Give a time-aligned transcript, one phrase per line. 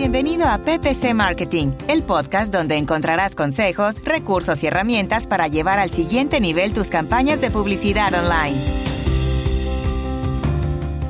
[0.00, 5.90] Bienvenido a PPC Marketing, el podcast donde encontrarás consejos, recursos y herramientas para llevar al
[5.90, 8.60] siguiente nivel tus campañas de publicidad online.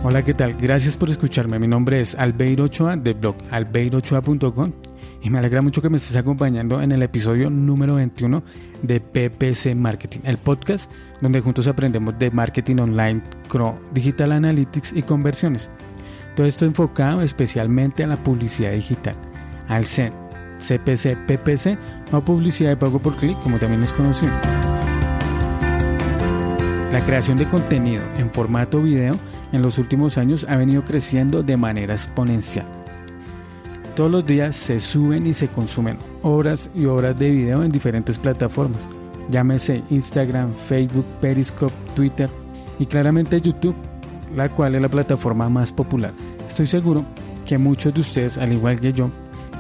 [0.03, 0.55] Hola, ¿qué tal?
[0.55, 1.59] Gracias por escucharme.
[1.59, 4.73] Mi nombre es Albeiro Ochoa de blog albeirochoa.com
[5.21, 8.43] y me alegra mucho que me estés acompañando en el episodio número 21
[8.81, 13.23] de PPC Marketing, el podcast donde juntos aprendemos de marketing online,
[13.93, 15.69] digital analytics y conversiones.
[16.39, 19.17] Todo esto enfocado especialmente a la publicidad digital,
[19.67, 20.13] al CEN,
[20.61, 21.77] CPC, PPC
[22.13, 24.31] o publicidad de pago por clic, como también es conocido.
[26.93, 29.17] La creación de contenido en formato video
[29.51, 32.69] en los últimos años ha venido creciendo de manera exponencial.
[33.97, 38.17] Todos los días se suben y se consumen horas y horas de video en diferentes
[38.17, 38.87] plataformas,
[39.29, 42.31] llámese Instagram, Facebook, Periscope, Twitter
[42.79, 43.75] y claramente YouTube,
[44.37, 46.13] la cual es la plataforma más popular.
[46.59, 47.05] Estoy seguro
[47.47, 49.13] que muchos de ustedes, al igual que yo,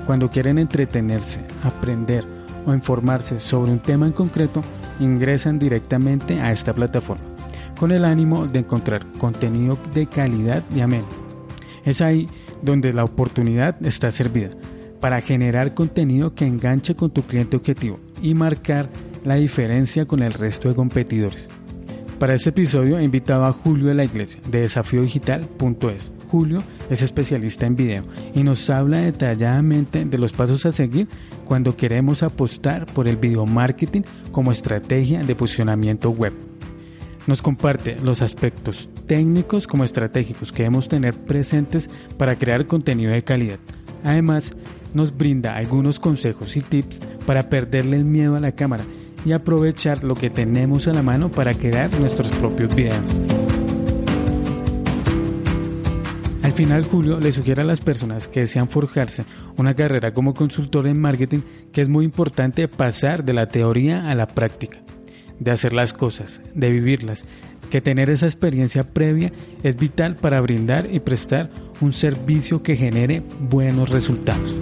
[0.04, 2.24] cuando quieren entretenerse, aprender
[2.66, 4.62] o informarse sobre un tema en concreto,
[4.98, 7.22] ingresan directamente a esta plataforma,
[7.78, 11.06] con el ánimo de encontrar contenido de calidad y ameno.
[11.84, 12.26] Es ahí
[12.62, 14.50] donde la oportunidad está servida
[15.00, 18.90] para generar contenido que enganche con tu cliente objetivo y marcar
[19.22, 21.48] la diferencia con el resto de competidores.
[22.18, 26.10] Para este episodio he invitado a Julio de la Iglesia de desafiodigital.es.
[26.28, 31.08] Julio es especialista en video y nos habla detalladamente de los pasos a seguir
[31.44, 36.32] cuando queremos apostar por el video marketing como estrategia de posicionamiento web.
[37.26, 43.22] Nos comparte los aspectos técnicos como estratégicos que debemos tener presentes para crear contenido de
[43.22, 43.58] calidad.
[44.02, 44.56] Además,
[44.94, 48.84] nos brinda algunos consejos y tips para perderle el miedo a la cámara
[49.24, 53.57] y aprovechar lo que tenemos a la mano para crear nuestros propios videos.
[56.48, 59.26] Al final, Julio le sugiere a las personas que desean forjarse
[59.58, 61.40] una carrera como consultor en marketing
[61.72, 64.80] que es muy importante pasar de la teoría a la práctica,
[65.38, 67.26] de hacer las cosas, de vivirlas,
[67.68, 69.30] que tener esa experiencia previa
[69.62, 71.50] es vital para brindar y prestar
[71.82, 74.56] un servicio que genere buenos resultados.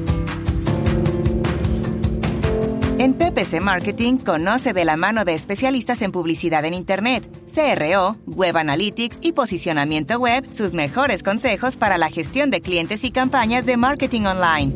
[3.06, 7.24] En PPC Marketing conoce de la mano de especialistas en publicidad en Internet,
[7.54, 13.12] CRO, Web Analytics y posicionamiento web sus mejores consejos para la gestión de clientes y
[13.12, 14.74] campañas de marketing online.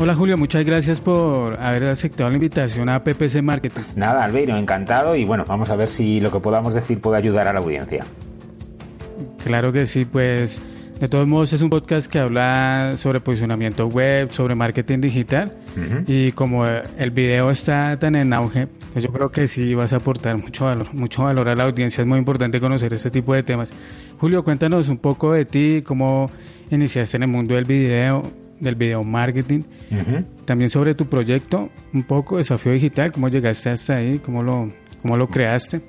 [0.00, 3.82] Hola Julio, muchas gracias por haber aceptado la invitación a PPC Marketing.
[3.94, 7.46] Nada, Albeiro, encantado y bueno, vamos a ver si lo que podamos decir puede ayudar
[7.46, 8.04] a la audiencia.
[9.44, 10.60] Claro que sí, pues
[11.00, 15.50] de todos modos, es un podcast que habla sobre posicionamiento web, sobre marketing digital.
[16.06, 19.96] Y como el video está tan en auge, pues yo creo que sí vas a
[19.96, 22.02] aportar mucho valor, mucho valor a la audiencia.
[22.02, 23.72] Es muy importante conocer este tipo de temas.
[24.18, 26.30] Julio, cuéntanos un poco de ti, cómo
[26.70, 28.22] iniciaste en el mundo del video,
[28.60, 29.62] del video marketing.
[30.44, 35.16] También sobre tu proyecto, un poco desafío digital, cómo llegaste hasta ahí, cómo lo, cómo
[35.16, 35.80] lo creaste.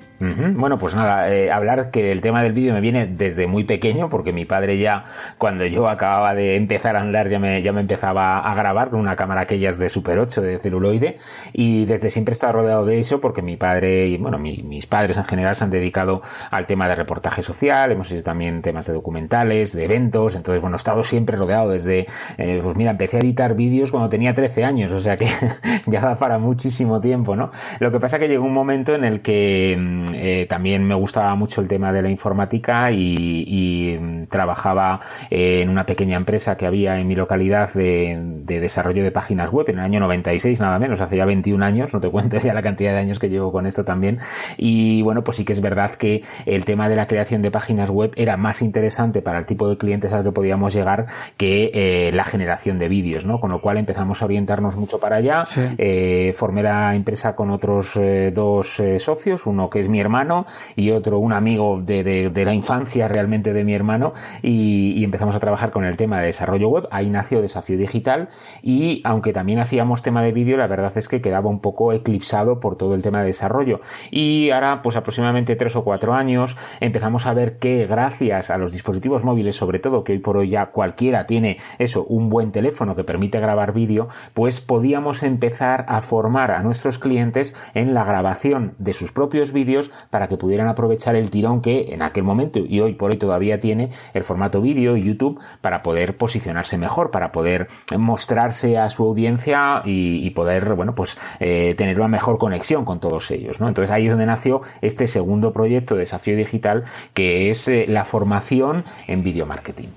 [0.54, 4.08] Bueno, pues nada, eh, hablar que el tema del vídeo me viene desde muy pequeño,
[4.08, 5.04] porque mi padre ya,
[5.36, 9.00] cuando yo acababa de empezar a andar, ya me, ya me empezaba a grabar con
[9.00, 11.18] una cámara aquellas de Super 8 de celuloide,
[11.52, 15.16] y desde siempre he estado rodeado de eso, porque mi padre, y bueno, mis padres
[15.16, 18.92] en general se han dedicado al tema de reportaje social, hemos hecho también temas de
[18.92, 22.06] documentales, de eventos, entonces, bueno, he estado siempre rodeado desde,
[22.38, 25.26] eh, pues mira, empecé a editar vídeos cuando tenía 13 años, o sea que
[25.86, 27.50] ya da para muchísimo tiempo, ¿no?
[27.80, 31.34] Lo que pasa que llegó un momento en el que mm, eh, también me gustaba
[31.34, 35.00] mucho el tema de la informática y, mm, trabajaba
[35.30, 39.78] en una pequeña empresa que había en mi localidad de, desarrollo de páginas web en
[39.78, 42.92] el año 96 nada menos, hace ya 21 años, no te cuento ya la cantidad
[42.92, 44.18] de años que llevo con esto también.
[44.56, 47.90] Y bueno, pues sí que es verdad que el tema de la creación de páginas
[47.90, 52.10] web era más interesante para el tipo de clientes al que podíamos llegar que eh,
[52.12, 53.40] la generación de vídeos, ¿no?
[53.40, 55.44] Con lo cual empezamos a orientarnos mucho para allá,
[55.78, 57.98] eh, formé la empresa con otros
[58.32, 60.44] dos socios, uno que es mi hermano
[60.76, 64.12] y otro un amigo de, la infancia realmente de mi hermano
[64.42, 66.88] y, empezamos a trabajar con el tema de desarrollo web.
[66.90, 68.28] Ahí nació Desafío Digital
[68.62, 72.60] y aunque también hacíamos tema de vídeo, la verdad es que quedaba un poco eclipsado
[72.60, 73.80] por todo el tema de desarrollo.
[74.10, 78.72] Y ahora, pues aproximadamente tres o cuatro años, empezamos a ver que gracias a los
[78.72, 82.94] dispositivos móviles, sobre todo que hoy por hoy ya cualquiera tiene eso, un buen teléfono
[82.94, 88.74] que permite grabar vídeo, pues podíamos empezar a formar a nuestros clientes en la grabación
[88.78, 92.80] de sus propios vídeos para que pudieran aprovechar el tirón que en aquel momento y
[92.80, 97.68] hoy por hoy todavía tiene el formato vídeo YouTube para poder posicionarse mejor, para poder
[97.96, 103.30] mostrarse a su audiencia y, poder, bueno, pues eh, tener una mejor conexión con todos
[103.30, 103.68] ellos, ¿no?
[103.68, 106.84] Entonces ahí es donde nació este segundo proyecto de Desafío Digital
[107.14, 109.88] que es eh, la formación en video marketing.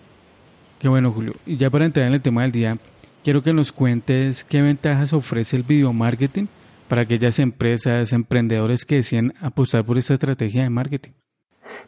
[0.79, 1.31] Qué bueno, Julio.
[1.45, 2.77] Y ya para entrar en el tema del día,
[3.23, 6.45] quiero que nos cuentes qué ventajas ofrece el video marketing
[6.87, 11.24] para aquellas empresas, emprendedores que deciden apostar por esta estrategia de marketing.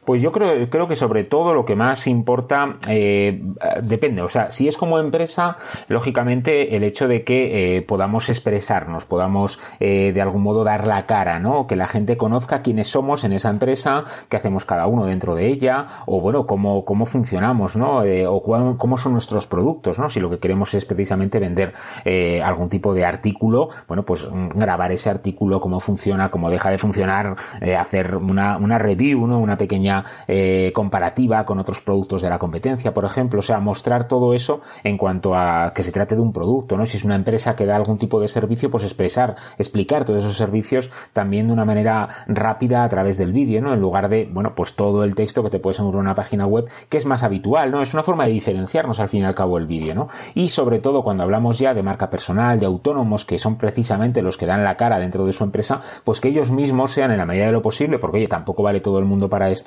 [0.05, 3.41] Pues yo creo, creo que sobre todo lo que más importa eh,
[3.81, 4.21] depende.
[4.21, 5.57] O sea, si es como empresa,
[5.87, 11.05] lógicamente el hecho de que eh, podamos expresarnos, podamos eh, de algún modo dar la
[11.05, 11.67] cara, ¿no?
[11.67, 15.47] Que la gente conozca quiénes somos en esa empresa, qué hacemos cada uno dentro de
[15.47, 18.03] ella, o bueno, cómo, cómo funcionamos, ¿no?
[18.27, 20.09] o cómo son nuestros productos, ¿no?
[20.09, 21.73] Si lo que queremos es precisamente vender
[22.43, 26.77] algún tipo de artículo, bueno, pues mm, grabar ese artículo, cómo funciona, cómo deja de
[26.77, 27.35] funcionar,
[27.77, 29.39] hacer una, una review, ¿no?
[29.39, 29.76] Una pequeña
[30.27, 34.61] eh, comparativa con otros productos de la competencia, por ejemplo, o sea, mostrar todo eso
[34.83, 36.85] en cuanto a que se trate de un producto, ¿no?
[36.85, 40.37] Si es una empresa que da algún tipo de servicio, pues expresar, explicar todos esos
[40.37, 43.73] servicios también de una manera rápida a través del vídeo, ¿no?
[43.73, 46.45] En lugar de, bueno, pues todo el texto que te puedes encontrar en una página
[46.45, 47.81] web, que es más habitual, ¿no?
[47.81, 50.07] Es una forma de diferenciarnos al fin y al cabo el vídeo, ¿no?
[50.33, 54.37] Y sobre todo cuando hablamos ya de marca personal, de autónomos, que son precisamente los
[54.37, 57.25] que dan la cara dentro de su empresa, pues que ellos mismos sean en la
[57.25, 59.66] medida de lo posible, porque oye, tampoco vale todo el mundo para esto,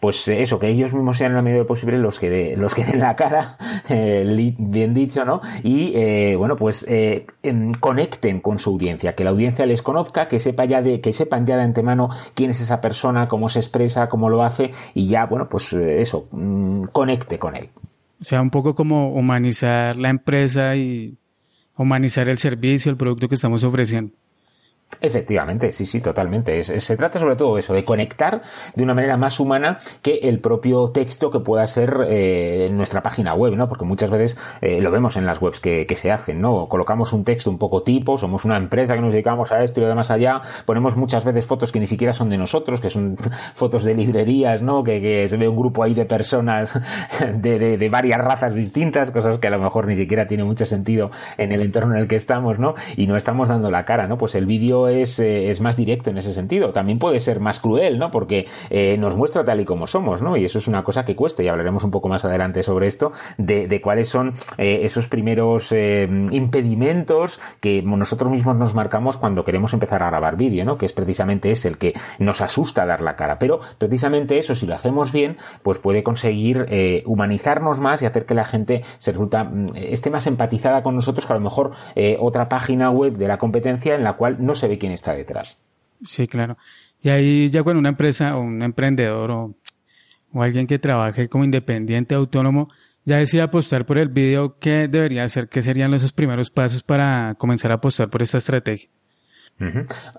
[0.00, 2.30] pues eh, eso, que ellos mismos sean en la medida de lo posible los que,
[2.30, 3.56] de, los que den la cara,
[3.88, 5.40] eh, bien dicho, ¿no?
[5.62, 10.38] Y eh, bueno, pues em, conecten con su audiencia, que la audiencia les conozca, que
[10.38, 14.08] sepa ya de, que sepan ya de antemano quién es esa persona, cómo se expresa,
[14.08, 17.70] cómo lo hace, y ya, bueno, pues eso, mm, conecte con él.
[18.20, 21.18] O sea, un poco como humanizar la empresa y
[21.76, 24.12] humanizar el servicio, el producto que estamos ofreciendo.
[25.00, 26.62] Efectivamente, sí, sí, totalmente.
[26.62, 28.42] se trata sobre todo de eso, de conectar
[28.74, 33.02] de una manera más humana que el propio texto que pueda ser eh, en nuestra
[33.02, 33.68] página web, ¿no?
[33.68, 36.68] Porque muchas veces eh, lo vemos en las webs que, se hacen, ¿no?
[36.68, 39.82] Colocamos un texto un poco tipo, somos una empresa que nos dedicamos a esto y
[39.82, 43.16] lo demás allá, ponemos muchas veces fotos que ni siquiera son de nosotros, que son
[43.54, 44.82] fotos de librerías, ¿no?
[44.84, 46.78] Que, se ve un grupo ahí de personas
[47.34, 51.10] de, de, varias razas distintas, cosas que a lo mejor ni siquiera tiene mucho sentido
[51.38, 52.74] en el entorno en el que estamos, ¿no?
[52.96, 54.16] Y no estamos dando la cara, ¿no?
[54.16, 56.72] Pues el vídeo eh, es, más directo en ese sentido.
[56.72, 58.10] También puede ser más cruel, ¿no?
[58.10, 60.36] Porque eh, nos muestra tal y como somos, ¿no?
[60.36, 63.12] Y eso es una cosa que cuesta, y hablaremos un poco más adelante sobre esto,
[63.38, 70.02] de, cuáles son eh, esos primeros impedimentos que nosotros mismos nos marcamos cuando queremos empezar
[70.02, 70.78] a grabar vídeo, ¿no?
[70.78, 73.38] Que es precisamente ese el que nos asusta dar la cara.
[73.38, 76.66] Pero precisamente eso, si lo hacemos bien, pues puede conseguir
[77.06, 81.26] humanizarnos más y hacer que la gente se resulta, mm, esté más empatizada con nosotros
[81.26, 81.70] que a lo mejor
[82.18, 85.58] otra página web de la competencia en la cual no se ve quién está detrás.
[86.04, 86.56] Sí, claro.
[87.02, 89.54] Y ahí ya cuando una empresa o un emprendedor o,
[90.34, 92.68] alguien que trabaje como independiente, autónomo,
[93.04, 95.48] ya decide apostar por el video, ¿qué debería hacer?
[95.48, 98.90] ¿Qué serían esos primeros pasos para comenzar a apostar por esta estrategia?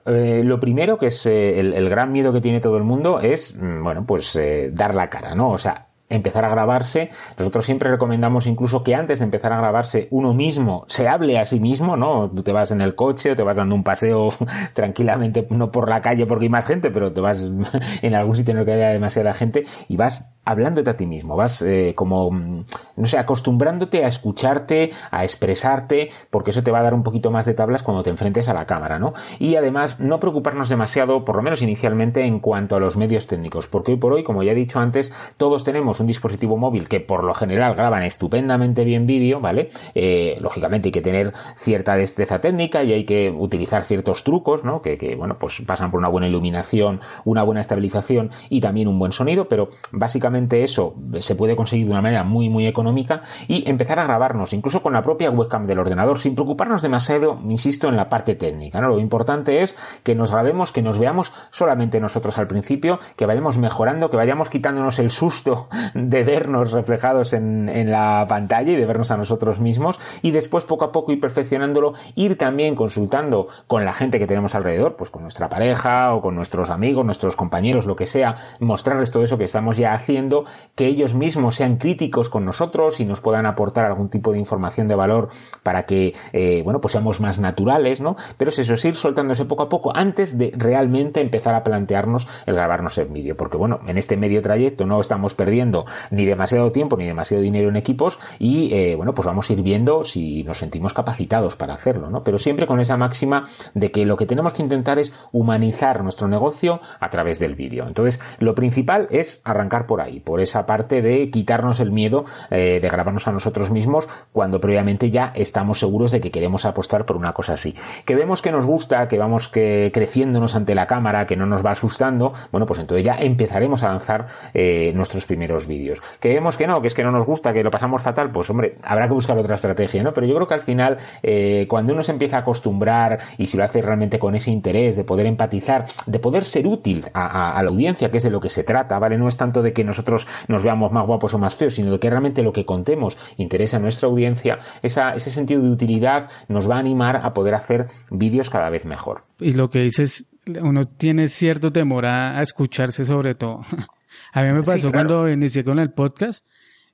[0.05, 3.55] Eh, lo primero, que es eh, el, gran miedo que tiene todo el mundo, es,
[3.55, 5.51] mm, bueno, pues eh, dar la cara, ¿no?
[5.51, 7.09] O sea, empezar a grabarse.
[7.37, 11.45] Nosotros siempre recomendamos incluso que antes de empezar a grabarse uno mismo se hable a
[11.45, 12.30] sí mismo, ¿no?
[12.30, 14.30] Tú te vas en el coche o te vas dando un paseo
[14.73, 17.52] tranquilamente, no por la calle porque hay más gente, pero te vas
[18.02, 21.35] en algún sitio en el que haya demasiada gente y vas hablándote a ti mismo,
[21.35, 26.83] vas eh, como, no sé, acostumbrándote a escucharte, a expresarte, porque eso te va a
[26.83, 29.11] dar un poquito más de tablas cuando te enfrentes a la cámara, ¿no?
[29.40, 33.68] Y además no preocuparnos demasiado, por lo menos inicialmente, en cuanto a los medios técnicos,
[33.68, 36.99] porque hoy por hoy, como ya he dicho antes, todos tenemos un dispositivo móvil que
[36.99, 39.69] por lo general graban estupendamente bien vídeo, ¿vale?
[39.95, 44.81] Eh, lógicamente hay que tener cierta destreza técnica y hay que utilizar ciertos trucos, ¿no?
[44.81, 48.99] Que, que, bueno, pues pasan por una buena iluminación, una buena estabilización y también un
[48.99, 53.69] buen sonido, pero básicamente eso se puede conseguir de una manera muy, muy económica y
[53.69, 57.95] empezar a grabarnos, incluso con la propia webcam del ordenador, sin preocuparnos demasiado, insisto, en
[57.95, 58.89] la parte técnica, ¿no?
[58.89, 63.57] Lo importante es que nos grabemos, que nos veamos solamente nosotros al principio, que vayamos
[63.57, 69.11] mejorando, que vayamos quitándonos el susto de vernos reflejados en, la pantalla y de vernos
[69.11, 73.94] a nosotros mismos y después poco a poco ir perfeccionándolo, ir también consultando con la
[73.94, 77.95] gente que tenemos alrededor, pues con nuestra pareja o con nuestros amigos, nuestros compañeros, lo
[77.95, 82.45] que sea, mostrarles todo eso que estamos ya haciendo, que ellos mismos sean críticos con
[82.45, 85.27] nosotros y nos puedan aportar algún tipo de información de valor
[85.63, 88.15] para que, eh, bueno, pues seamos más naturales, ¿no?
[88.37, 92.27] Pero es eso, es ir soltándose poco a poco antes de realmente empezar a plantearnos
[92.45, 95.76] el grabarnos en vídeo, porque bueno, en este medio trayecto no estamos perdiendo
[96.11, 99.61] ni demasiado tiempo ni demasiado dinero en equipos y, eh, bueno, pues vamos a ir
[99.61, 102.23] viendo si nos sentimos capacitados para hacerlo, ¿no?
[102.23, 106.27] Pero siempre con esa máxima de que lo que tenemos que intentar es humanizar nuestro
[106.27, 107.85] negocio a través del vídeo.
[107.87, 112.79] Entonces, lo principal es arrancar por ahí, por esa parte de quitarnos el miedo eh,
[112.81, 117.17] de grabarnos a nosotros mismos cuando previamente ya estamos seguros de que queremos apostar por
[117.17, 117.75] una cosa así.
[118.05, 121.65] Que vemos que nos gusta, que vamos que creciéndonos ante la cámara, que no nos
[121.65, 126.02] va asustando, bueno, pues entonces ya empezaremos a lanzar eh, nuestros primeros vídeos.
[126.19, 128.50] Que vemos que no, que es que no nos gusta, que lo pasamos fatal, pues
[128.50, 130.14] hombre, habrá que buscar otra estrategia, ¿no?
[130.14, 133.57] Pero yo creo que al final, eh, cuando uno se empieza a acostumbrar y si
[133.57, 137.69] lo hace realmente con ese interés de poder empatizar, de poder ser útil a, la
[137.69, 139.18] audiencia, que es de lo que se trata, ¿vale?
[139.18, 142.00] No es tanto de que nosotros nos veamos más guapos o más feos, sino de
[142.00, 146.76] que realmente lo que contemos interesa a nuestra audiencia, ese sentido de utilidad nos va
[146.76, 149.24] a animar a poder hacer vídeos cada vez mejor.
[149.40, 150.30] Y lo que dices,
[150.62, 153.62] uno tiene cierto temor a, escucharse sobre todo.
[154.37, 156.45] a mí me pasó cuando inicié con el podcast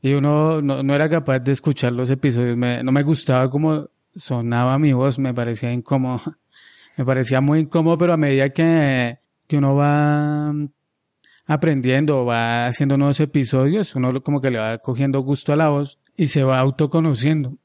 [0.01, 4.93] y uno no, era capaz de escuchar los episodios, no me gustaba cómo sonaba mi
[4.93, 6.21] voz, me parecía incómodo.
[6.95, 10.53] Me parecía muy incómodo, pero a medida que, que uno va
[11.47, 15.97] aprendiendo, va haciendo nuevos episodios, uno como que le va cogiendo gusto a la voz
[16.15, 17.57] y se va autoconociendo.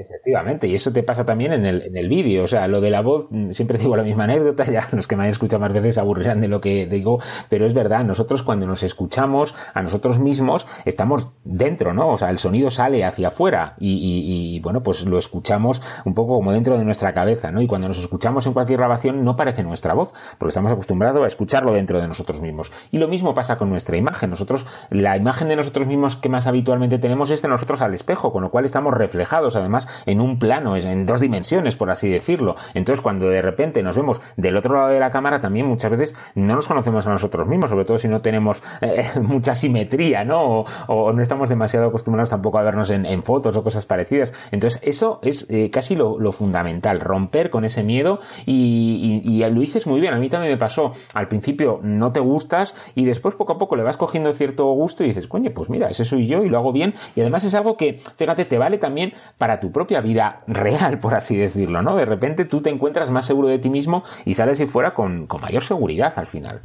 [0.00, 2.44] Efectivamente, y eso te pasa también en el, en el vídeo.
[2.44, 5.16] O sea, lo de la voz, mm, siempre digo la misma anécdota, ya los que
[5.16, 8.66] me han escuchado más veces aburrirán de lo que digo, pero es verdad, nosotros cuando
[8.66, 12.08] nos escuchamos a nosotros mismos, estamos dentro, ¿no?
[12.10, 16.34] O sea, el sonido sale hacia afuera y, y, bueno, pues lo escuchamos un poco
[16.36, 17.60] como dentro de nuestra cabeza, ¿no?
[17.60, 21.26] Y cuando nos escuchamos en cualquier grabación no parece nuestra voz, porque estamos acostumbrados a
[21.26, 22.72] escucharlo dentro de nosotros mismos.
[22.90, 24.30] Y lo mismo pasa con nuestra imagen.
[24.30, 28.32] Nosotros, la imagen de nosotros mismos que más habitualmente tenemos es de nosotros al espejo,
[28.32, 32.56] con lo cual estamos reflejados además en un plano, en dos dimensiones, por así decirlo.
[32.74, 36.16] Entonces, cuando de repente nos vemos del otro lado de la cámara, también muchas veces
[36.34, 40.64] no nos conocemos a nosotros mismos, sobre todo si no tenemos eh, mucha simetría, ¿no?
[40.86, 44.32] O, no estamos demasiado acostumbrados tampoco a vernos en, fotos o cosas parecidas.
[44.50, 49.60] Entonces, eso es eh, casi lo, fundamental, romper con ese miedo y, y, y, lo
[49.60, 50.14] dices muy bien.
[50.14, 50.92] A mí también me pasó.
[51.14, 55.02] Al principio no te gustas y después poco a poco le vas cogiendo cierto gusto
[55.02, 56.94] y dices, coño, pues mira, ese soy yo y lo hago bien.
[57.14, 61.14] Y además es algo que, fíjate, te vale también para tu propia vida real, por
[61.14, 61.96] así decirlo, ¿no?
[61.96, 65.28] De repente tú te encuentras más seguro de ti mismo y sales y fuera con,
[65.40, 66.60] mayor seguridad al final.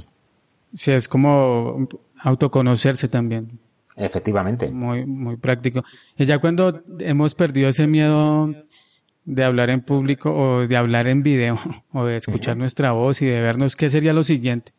[0.74, 1.88] Sí, es como
[2.20, 3.60] autoconocerse también.
[3.96, 4.70] Efectivamente.
[4.70, 5.84] Muy, muy práctico.
[6.18, 8.54] Y ya cuando hemos perdido ese miedo
[9.26, 11.60] de hablar en público o de hablar en video
[11.94, 14.74] o de escuchar nuestra voz y de vernos, ¿qué sería lo siguiente?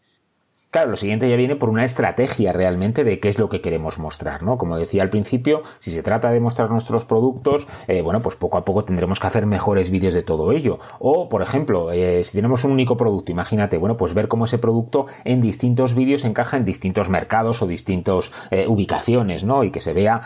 [0.72, 3.98] Claro, lo siguiente ya viene por una estrategia realmente de qué es lo que queremos
[3.98, 4.56] mostrar, ¿no?
[4.56, 8.56] Como decía al principio, si se trata de mostrar nuestros productos, eh, bueno, pues poco
[8.56, 10.78] a poco tendremos que hacer mejores vídeos de todo ello.
[10.98, 14.56] O, por ejemplo, eh, si tenemos un único producto, imagínate, bueno, pues ver cómo ese
[14.56, 19.64] producto en distintos vídeos encaja en distintos mercados o distintas eh, ubicaciones, ¿no?
[19.64, 20.22] Y que se vea,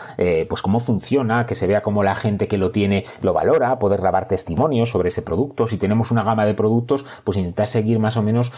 [0.49, 4.01] pues cómo funciona, que se vea cómo la gente que lo tiene lo valora, poder
[4.01, 5.67] grabar testimonios sobre ese producto.
[5.67, 8.53] Si tenemos una gama de productos, pues intentar seguir más o menos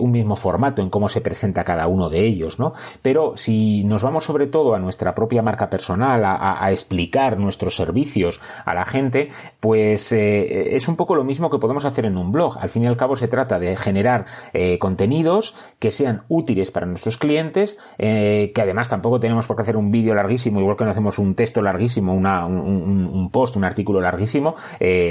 [0.00, 2.72] un mismo formato en cómo se presenta cada uno de ellos, ¿no?
[3.02, 8.40] Pero si nos vamos sobre todo a nuestra propia marca personal, a, explicar nuestros servicios
[8.64, 12.30] a la gente, pues eh, es un poco lo mismo que podemos hacer en un
[12.30, 12.58] blog.
[12.58, 16.86] Al fin y al cabo se trata de generar eh, contenidos que sean útiles para
[16.86, 20.84] nuestros clientes, eh, que además tampoco tenemos por qué hacer un vídeo larguísimo, igual que
[20.84, 24.54] no hacemos un texto larguísimo, un, post, un artículo larguísimo,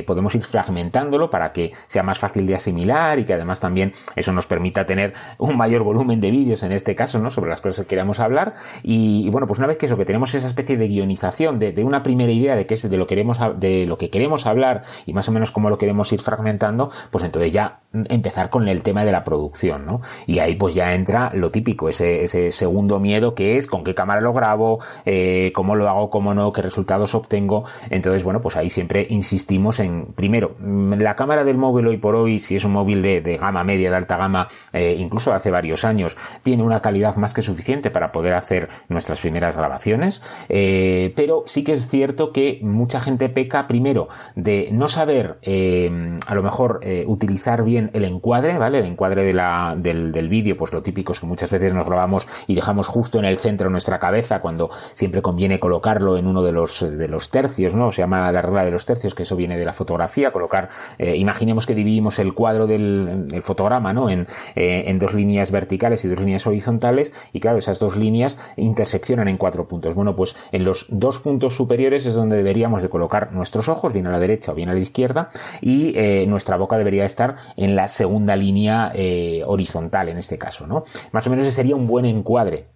[0.08, 4.32] podemos ir fragmentándolo para que sea más fácil de asimilar y que además también eso
[4.32, 7.30] nos permita tener un mayor volumen de vídeos en este caso, ¿no?
[7.30, 8.54] Sobre las cosas que queramos hablar.
[8.84, 12.04] Y, bueno, pues una vez que eso, que tenemos esa especie de guionización, de, una
[12.04, 15.28] primera idea de qué es de lo, queremos, de lo que queremos hablar y más
[15.30, 19.12] o menos cómo lo queremos ir fragmentando, pues entonces ya empezar con el tema de
[19.12, 20.02] la producción, ¿no?
[20.26, 23.94] Y ahí pues ya entra lo típico, ese, ese segundo miedo que es con qué
[23.96, 27.66] cámara lo grabo, eh, cómo lo hago, cómo no, qué resultados obtengo.
[27.90, 32.40] Entonces, bueno, pues ahí siempre insistimos en, primero, la cámara del móvil hoy por hoy,
[32.40, 35.95] si es un móvil de, gama media, de alta gama, eh, incluso hace varios años,
[36.42, 41.64] tiene una calidad más que suficiente para poder hacer nuestras primeras grabaciones, eh, pero sí
[41.64, 46.82] que es cierto que mucha gente peca primero de no saber eh, a lo mejor
[47.08, 48.80] utilizar bien el encuadre, ¿vale?
[48.80, 52.88] El encuadre del, vídeo, pues lo típico es que muchas veces nos grabamos y dejamos
[52.88, 57.08] justo en el centro nuestra cabeza cuando siempre conviene colocarlo en uno de los, de
[57.08, 57.92] los tercios, ¿no?
[57.92, 61.66] Se llama la regla de los tercios, que eso viene de la fotografía, colocar, imaginemos
[61.66, 64.10] que dividimos el cuadro del el fotograma, ¿no?
[64.10, 69.38] En dos líneas verticales y dos líneas horizontales y claro, esas dos líneas interseccionan en
[69.38, 69.94] cuatro puntos.
[69.94, 74.08] Bueno, pues en los dos puntos superiores es donde deberíamos de colocar nuestros ojos, bien
[74.08, 75.30] a la derecha o bien a la izquierda
[75.62, 80.68] y eh, nuestra boca debería estar en la segunda línea eh, horizontal en este caso,
[80.68, 80.84] ¿no?
[81.12, 82.68] Más o menos ese sería un buen encuadre.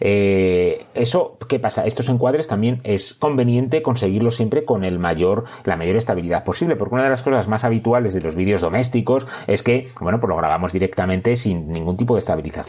[0.00, 1.86] Eh, eso, ¿qué pasa?
[1.86, 6.94] Estos encuadres también es conveniente conseguirlos siempre con el mayor, la mayor estabilidad posible, porque
[6.94, 10.36] una de las cosas más habituales de los vídeos domésticos es que, bueno, pues lo
[10.36, 12.22] grabamos directamente sin ningún tipo de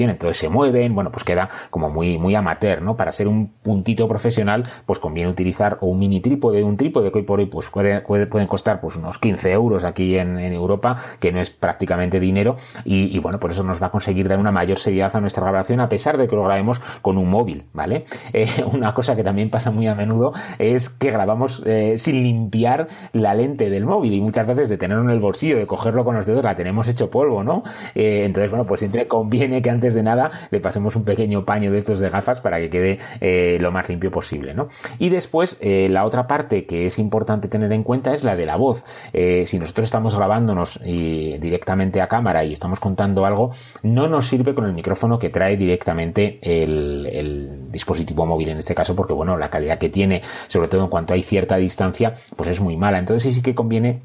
[0.10, 2.96] entonces se mueven, bueno, pues queda como muy, muy amateur, ¿no?
[2.96, 7.20] Para ser un puntito profesional, pues conviene utilizar o un mini trípode, un trípode que
[7.20, 11.32] hoy por hoy pues puede, pueden costar pues unos 15 euros aquí en, Europa, que
[11.32, 14.78] no es prácticamente dinero, y, bueno, por eso nos va a conseguir dar una mayor
[14.78, 18.06] seriedad a nuestra grabación, a pesar de que lo grabemos con un móvil, ¿vale?
[18.34, 22.88] Eh, una cosa que también pasa muy a menudo es que grabamos eh, sin limpiar
[23.12, 26.16] la lente del móvil, y muchas veces de tenerlo en el bolsillo, de cogerlo con
[26.16, 27.64] los dedos, la tenemos hecho polvo, ¿no?
[27.94, 31.72] Eh, entonces, bueno, pues siempre conviene que antes de nada le pasemos un pequeño paño
[31.72, 34.68] de estos de gafas para que quede eh, lo más limpio posible, ¿no?
[35.00, 38.46] Y después, eh, la otra parte que es importante tener en cuenta es la de
[38.46, 38.84] la voz.
[39.12, 43.52] si nosotros estamos grabándonos directamente a cámara y estamos contando algo,
[43.84, 48.76] no nos sirve con el micrófono que trae directamente el, el dispositivo móvil en este
[48.76, 52.50] caso, porque bueno, la calidad que tiene, sobre todo en cuanto hay cierta distancia, pues
[52.50, 53.00] es muy mala.
[53.00, 54.02] Entonces sí que conviene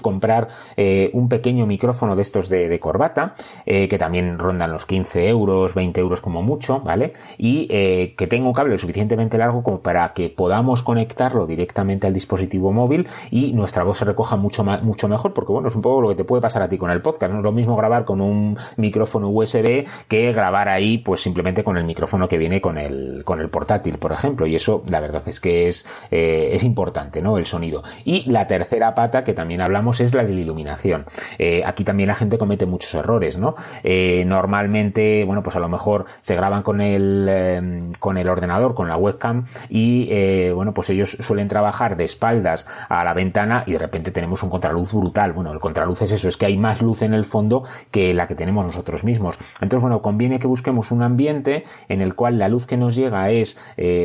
[0.00, 3.34] comprar eh, un pequeño micrófono de estos de, corbata,
[3.64, 7.12] eh, que también rondan los 15 euros, 20 euros como mucho, ¿vale?
[7.38, 12.12] Y eh, que tenga un cable suficientemente largo como para que podamos conectarlo directamente al
[12.12, 16.02] dispositivo móvil y nuestra voz se recoja mucho, mucho mejor, porque bueno, es un poco
[16.02, 18.04] lo que te puede pasar a ti con el podcast, no es lo mismo grabar
[18.04, 22.78] con un micrófono USB que grabar ahí pues simplemente con el micrófono que viene con
[22.78, 27.22] el, con el portátil, por ejemplo, y eso la verdad es que es, es importante,
[27.22, 27.38] ¿no?
[27.38, 27.82] El sonido.
[28.04, 31.06] Y la tercera pata que también hablamos es la de la iluminación.
[31.38, 33.54] Eh, aquí también la gente comete muchos errores, ¿no?
[33.82, 38.74] Eh, normalmente, bueno, pues a lo mejor se graban con el, em, con el ordenador,
[38.74, 43.64] con la webcam y, eh, bueno, pues ellos suelen trabajar de espaldas a la ventana
[43.66, 45.32] y de repente tenemos un contraluz brutal.
[45.32, 48.26] Bueno, el contraluz es eso, es que hay más luz en el fondo que la
[48.26, 49.38] que tenemos nosotros mismos.
[49.60, 53.30] Entonces, bueno, conviene que busquemos un ambiente en el cual la luz que nos llega
[53.30, 53.58] es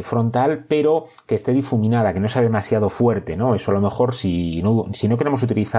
[0.04, 3.56] frontal, pero que esté difuminada, que no sea demasiado fuerte, ¿no?
[3.56, 5.71] Eso a lo mejor si no, si no queremos utilizar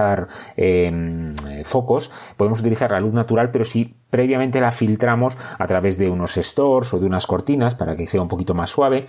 [0.57, 6.09] Em, focos, podemos utilizar la luz natural, pero si previamente la filtramos a través de
[6.09, 9.07] unos stores o de unas cortinas para que sea un poquito más suave,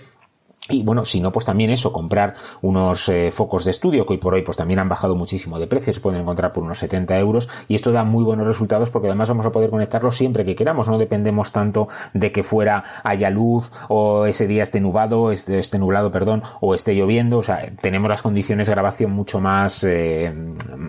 [0.67, 4.17] y bueno, si no, pues también eso, comprar unos eh, focos de estudio que hoy
[4.17, 7.19] por hoy pues también han bajado muchísimo de precio, se pueden encontrar por unos 70
[7.19, 10.55] euros y esto da muy buenos resultados porque además vamos a poder conectarlo siempre que
[10.55, 15.59] queramos, no dependemos tanto de que fuera haya luz o ese día esté nublado, esté,
[15.59, 19.83] esté nublado, perdón, o esté lloviendo, o sea, tenemos las condiciones de grabación mucho más,
[19.83, 20.33] eh,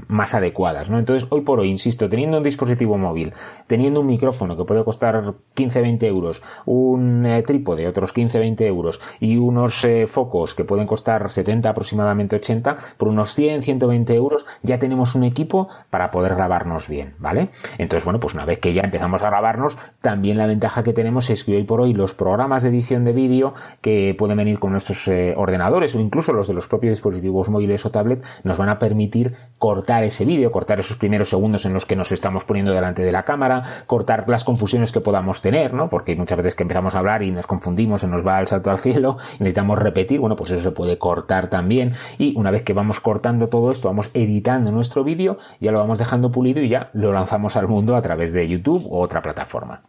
[0.09, 0.99] más adecuadas, ¿no?
[0.99, 3.35] Entonces, hoy por hoy, insisto, teniendo un dispositivo móvil,
[3.67, 9.37] teniendo un micrófono que puede costar 15-20 euros, un eh, trípode, otros 15-20 euros y
[9.37, 9.66] unos
[10.09, 15.25] focos que pueden costar 70 aproximadamente 80 por unos 100 120 euros ya tenemos un
[15.25, 19.27] equipo para poder grabarnos bien vale entonces bueno pues una vez que ya empezamos a
[19.27, 23.03] grabarnos también la ventaja que tenemos es que hoy por hoy los programas de edición
[23.03, 26.93] de vídeo que pueden venir con nuestros eh, ordenadores o incluso los de los propios
[26.93, 31.65] dispositivos móviles o tablet nos van a permitir cortar ese vídeo cortar esos primeros segundos
[31.67, 35.43] en los que nos estamos poniendo delante de la cámara cortar las confusiones que podamos
[35.43, 38.41] tener no porque muchas veces que empezamos a hablar y nos confundimos se nos va
[38.41, 42.51] el salto al cielo necesitamos repetir, bueno, pues eso se puede cortar también y una
[42.51, 46.61] vez que vamos cortando todo esto, vamos editando nuestro vídeo, ya lo vamos dejando pulido
[46.61, 49.83] y ya lo lanzamos al mundo a través de YouTube u otra plataforma.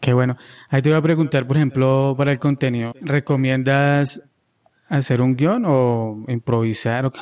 [0.00, 0.38] Qué bueno.
[0.70, 4.22] Ahí te voy a preguntar, por ejemplo, para el contenido, ¿recomiendas
[4.88, 7.12] hacer un guion o improvisar o,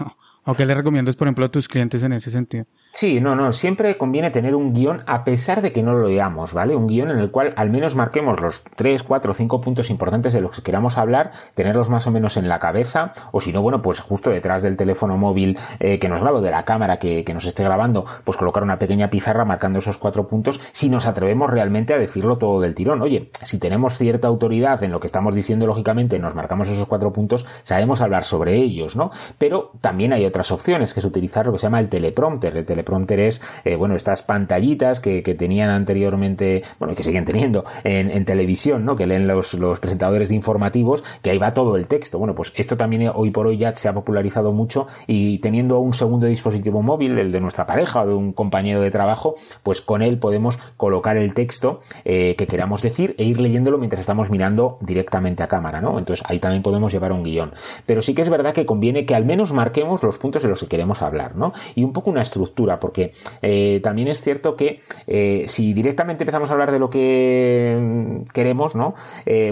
[0.44, 2.66] o qué le recomiendas, por ejemplo, a tus clientes en ese sentido?
[2.96, 6.54] Sí, no, no, siempre conviene tener un guion a pesar de que no lo leamos,
[6.54, 6.76] ¿vale?
[6.76, 10.40] Un guion en el cual al menos marquemos los 3, 4, 5 puntos importantes de
[10.40, 13.82] los que queramos hablar, tenerlos más o menos en la cabeza, o si no, bueno,
[13.82, 17.34] pues justo detrás del teléfono móvil eh, que nos grabo, de la cámara que, que,
[17.34, 21.50] nos esté grabando, pues colocar una pequeña pizarra marcando esos cuatro puntos, si nos atrevemos
[21.50, 23.02] realmente a decirlo todo del tirón.
[23.02, 27.12] Oye, si tenemos cierta autoridad en lo que estamos diciendo, lógicamente, nos marcamos esos cuatro
[27.12, 29.10] puntos, sabemos hablar sobre ellos, ¿no?
[29.36, 32.56] Pero también hay otras opciones, que es utilizar lo que se llama el teleprompter.
[32.56, 37.64] El teleprompter teleprompter es, eh, bueno, estas pantallitas que, tenían anteriormente, bueno, que siguen teniendo
[37.82, 38.94] en, televisión, ¿no?
[38.94, 42.18] Que leen los, presentadores de informativos, que ahí va todo el texto.
[42.18, 45.92] Bueno, pues esto también hoy por hoy ya se ha popularizado mucho y teniendo un
[45.92, 50.02] segundo dispositivo móvil, el de nuestra pareja o de un compañero de trabajo, pues con
[50.02, 54.78] él podemos colocar el texto eh, que queramos decir e ir leyéndolo mientras estamos mirando
[54.80, 55.98] directamente a cámara, ¿no?
[55.98, 57.52] Entonces ahí también podemos llevar un guion.
[57.86, 60.60] Pero sí que es verdad que conviene que al menos marquemos los puntos de los
[60.60, 61.52] que queremos hablar, ¿no?
[61.74, 66.50] Y un poco una estructura, porque eh, también es cierto que eh, si directamente empezamos
[66.50, 68.94] a hablar de lo que queremos, ¿no?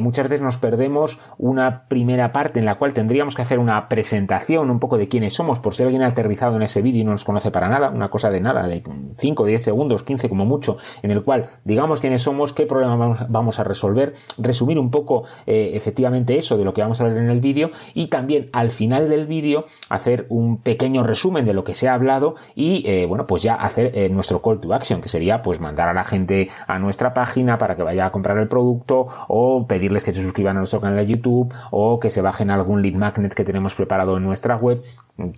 [0.01, 4.71] muchas veces nos perdemos una primera parte en la cual tendríamos que hacer una presentación
[4.71, 7.13] un poco de quiénes somos, por si alguien ha aterrizado en ese vídeo y no
[7.13, 8.83] nos conoce para nada, una cosa de nada, de
[9.19, 13.59] 5, 10 segundos, 15 como mucho, en el cual digamos quiénes somos, qué problema vamos,
[13.59, 17.31] a resolver, resumir un poco eh, efectivamente eso de lo que vamos a ver en
[17.31, 21.75] el vídeo y también al final del vídeo hacer un pequeño resumen de lo que
[21.75, 25.09] se ha hablado y eh, bueno pues ya hacer eh, nuestro call to action que
[25.09, 28.49] sería pues mandar a la gente a nuestra página para que vaya a comprar el
[28.49, 32.51] producto o pedirles que se suscriban a nuestro canal de YouTube o que se bajen
[32.51, 34.83] algún lead magnet que tenemos preparado en nuestra web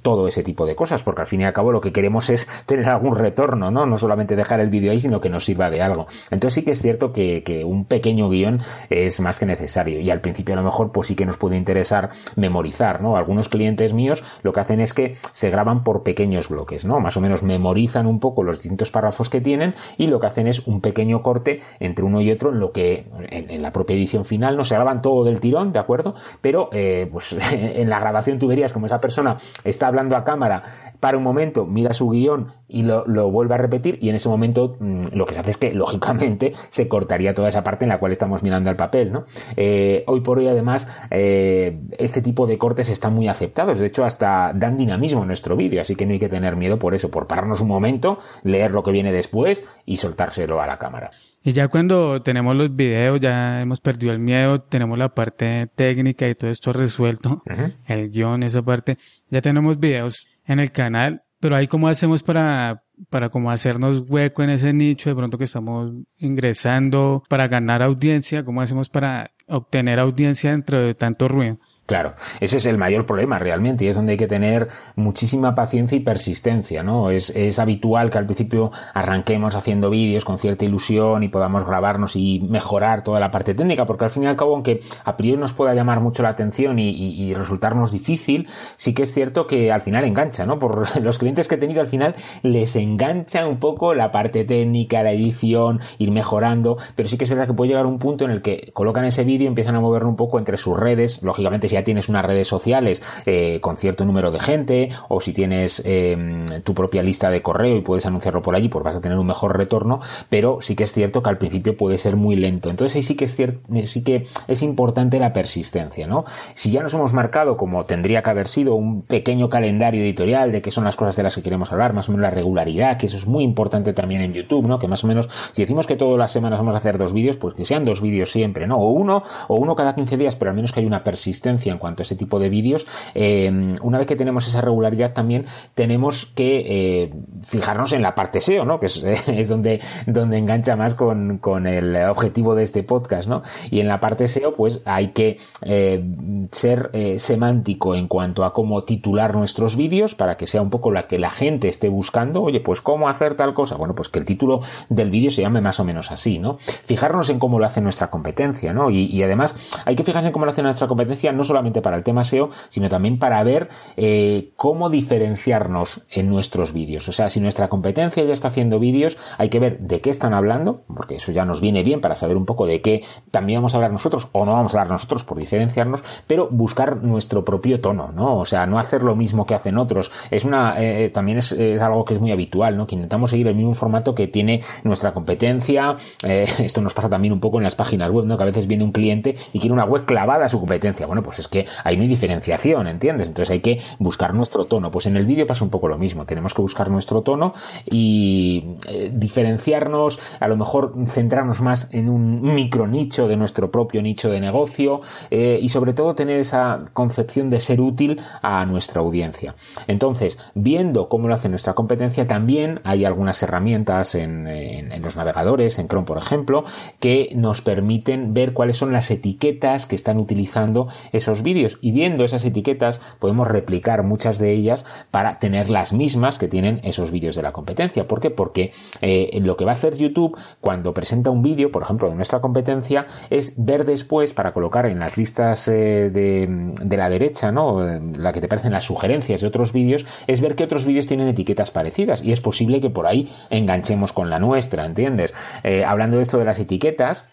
[0.03, 2.49] todo ese tipo de cosas porque al fin y al cabo lo que queremos es
[2.67, 5.83] tener algún retorno no no solamente dejar el vídeo ahí sino que nos sirva de
[5.83, 10.01] algo entonces sí que es cierto que, que un pequeño guion es más que necesario
[10.01, 13.17] y al principio a lo mejor pues sí que nos puede interesar memorizar, ¿no?
[13.17, 17.01] Algunos clientes míos lo que hacen es que se graban por pequeños bloques, ¿no?
[17.01, 20.47] Más o menos memorizan un poco los distintos párrafos que tienen y lo que hacen
[20.47, 24.27] es un pequeño corte entre uno y otro en lo que en, la propia edición
[24.27, 26.15] final no se graban todo del tirón, ¿de acuerdo?
[26.43, 30.63] Pero eh, pues en la grabación tú verías como esa persona está hablando a cámara,
[31.01, 34.77] para un momento, mira su guion y lo, vuelve a repetir y en ese momento
[34.79, 37.99] mm, lo que se hace es que lógicamente se cortaría toda esa parte en la
[37.99, 39.25] cual estamos mirando el papel, ¿no?
[39.57, 44.05] Eh, hoy por hoy además eh, este tipo de cortes están muy aceptados, de hecho
[44.05, 47.11] hasta dan dinamismo en nuestro vídeo, así que no hay que tener miedo por eso,
[47.11, 51.11] por pararnos un momento, leer lo que viene después y soltárselo a la cámara.
[51.43, 56.27] Y ya cuando tenemos los videos, ya hemos perdido el miedo, tenemos la parte técnica
[56.27, 57.43] y todo esto resuelto,
[57.87, 58.97] el guion, esa parte,
[59.29, 64.43] ya tenemos videos en el canal pero ahí cómo hacemos para, para como hacernos hueco
[64.43, 69.99] en ese nicho de pronto que estamos ingresando para ganar audiencia, cómo hacemos para obtener
[69.99, 71.59] audiencia dentro de tanto ruido.
[71.87, 75.97] Claro, ese es el mayor problema realmente y es donde hay que tener muchísima paciencia
[75.97, 77.11] y persistencia, ¿no?
[77.11, 82.17] Es, es habitual que al principio arranquemos haciendo vídeos con cierta ilusión y podamos grabarnos
[82.17, 85.39] y mejorar toda la parte técnica, porque al fin y al cabo, aunque a priori
[85.39, 89.71] nos pueda llamar mucho la atención y, y, resultarnos difícil, sí que es cierto que
[89.71, 90.59] al final engancha, ¿no?
[90.59, 95.03] Por los clientes que he tenido al final les engancha un poco la parte técnica,
[95.03, 98.31] la edición, ir mejorando, pero sí que es verdad que puede llegar un punto en
[98.31, 101.69] el que colocan ese vídeo y empiezan a moverlo un poco entre sus redes, lógicamente
[101.75, 106.47] ya tienes unas redes sociales eh, con cierto número de gente o si tienes em,
[106.63, 109.27] tu propia lista de correo y puedes anunciarlo por allí, pues vas a tener un
[109.27, 112.71] mejor retorno, pero sí que es cierto que al principio puede ser muy lento.
[112.71, 116.25] Entonces ahí sí que es cierto, sí que es importante la persistencia, ¿no?
[116.55, 120.63] Si ya nos hemos marcado como tendría que haber sido un pequeño calendario editorial de
[120.63, 123.07] qué son las cosas de las que queremos hablar, más o menos la regularidad, que
[123.07, 124.79] eso es muy importante también en YouTube, ¿no?
[124.79, 127.37] Que más o menos, si decimos que todas las semanas vamos a hacer dos vídeos,
[127.37, 128.79] pues que sean dos vídeos siempre, ¿no?
[128.79, 131.79] O uno, o uno cada 15 días, pero al menos que haya una persistencia en
[131.79, 136.27] cuanto a ese tipo de vídeos, eh, una vez que tenemos esa regularidad también tenemos
[136.27, 138.81] que eh, fijarnos en la parte SEO, ¿no?
[138.81, 138.87] Que
[139.27, 143.43] es, donde, donde engancha más con, el objetivo de este podcast, ¿no?
[143.71, 146.05] Y en la parte SEO, pues hay que eh,
[146.51, 151.07] ser semántico en cuanto a cómo titular nuestros vídeos para que sea un poco la
[151.07, 152.43] que la gente esté buscando.
[152.43, 153.77] Oye, pues cómo hacer tal cosa.
[153.77, 156.57] Bueno, pues que el título del vídeo se llame más o menos así, ¿no?
[156.59, 158.91] Fijarnos en cómo lo hace nuestra competencia, ¿no?
[158.91, 161.97] Y, y además hay que fijarse en cómo lo hace nuestra competencia no solamente para
[161.97, 167.09] el tema SEO, sino también para ver eh, cómo diferenciarnos en nuestros vídeos.
[167.09, 170.35] O sea, si nuestra competencia ya está haciendo vídeos, hay que ver de qué están
[170.35, 173.75] hablando, porque eso ya nos viene bien para saber un poco de qué también vamos
[173.75, 177.81] a hablar nosotros o no vamos a hablar nosotros por diferenciarnos, pero buscar nuestro propio
[177.81, 178.37] tono, ¿no?
[178.39, 180.11] O sea, no hacer lo mismo que hacen otros.
[180.33, 182.89] Es una, eh, también es, algo que es muy habitual, ¿no?
[182.89, 185.95] Que intentamos seguir el mismo formato que tiene nuestra competencia.
[186.25, 188.37] Eh, esto nos pasa también un poco en las páginas web, ¿no?
[188.37, 191.07] Que a veces viene un cliente y quiere una web clavada a su competencia.
[191.07, 193.29] Bueno, pues es que hay una diferenciación, ¿entiendes?
[193.29, 194.91] Entonces hay que buscar nuestro tono.
[194.91, 196.25] Pues en el vídeo pasa un poco lo mismo.
[196.25, 197.53] Tenemos que buscar nuestro tono
[197.85, 204.03] y eh, diferenciarnos, a lo mejor centrarnos más en un micro nicho de nuestro propio
[204.03, 209.01] nicho de negocio eh, y sobre todo tener esa concepción de ser útil a nuestra
[209.01, 209.55] audiencia.
[209.87, 215.79] Entonces, viendo cómo lo hace nuestra competencia, también hay algunas herramientas en, en los navegadores,
[215.79, 216.65] en Chrome por ejemplo,
[217.01, 222.25] que nos permiten ver cuáles son las etiquetas que están utilizando esos vídeos y viendo
[222.25, 227.35] esas etiquetas podemos replicar muchas de ellas para tener las mismas que tienen esos vídeos
[227.37, 228.07] de la competencia.
[228.07, 228.31] ¿Por qué?
[228.31, 232.15] Porque eh, lo que va a hacer YouTube cuando presenta un vídeo, por ejemplo, de
[232.15, 237.81] nuestra competencia, es ver después para colocar en las listas eh, de, la derecha, ¿no?
[238.17, 241.29] La que te parecen las sugerencias de otros vídeos, es ver que otros vídeos tienen
[241.29, 245.35] etiquetas parecidas y es posible que por ahí enganchemos con la nuestra, ¿entiendes?
[245.63, 247.29] Eh, hablando de esto de las etiquetas,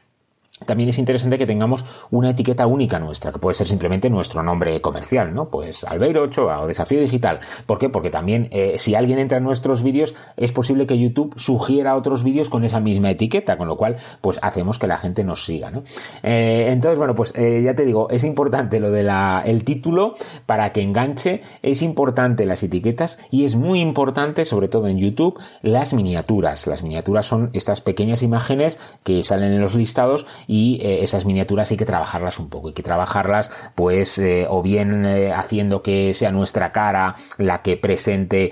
[0.66, 4.82] también es interesante que tengamos una etiqueta única nuestra, que puede ser simplemente nuestro nombre
[4.82, 5.50] comercial, ¿no?
[5.50, 7.40] Pues Albeiro Ochoa o Desafío Digital.
[7.66, 7.90] ¿Por qué?
[7.90, 12.24] Porque también eh, si alguien entra en nuestros vídeos, es posible que YouTube sugiera otros
[12.24, 15.72] vídeos con esa misma etiqueta, con lo cual, pues hacemos que la gente nos siga,
[15.72, 15.84] ¿no?
[16.24, 20.16] Eh, entonces, bueno, pues eh, ya te digo, es importante lo de la, el título
[20.46, 25.40] para que enganche, es importante las etiquetas y es muy importante, sobre todo en YouTube,
[25.62, 26.68] las miniaturas.
[26.68, 31.72] Las miniaturas son estas pequeñas imágenes que salen en los listados y eh, esas miniaturas
[31.72, 36.14] hay que trabajarlas un poco, hay que trabajarlas pues eh, o bien eh, haciendo que
[36.14, 38.52] sea nuestra cara la que presente,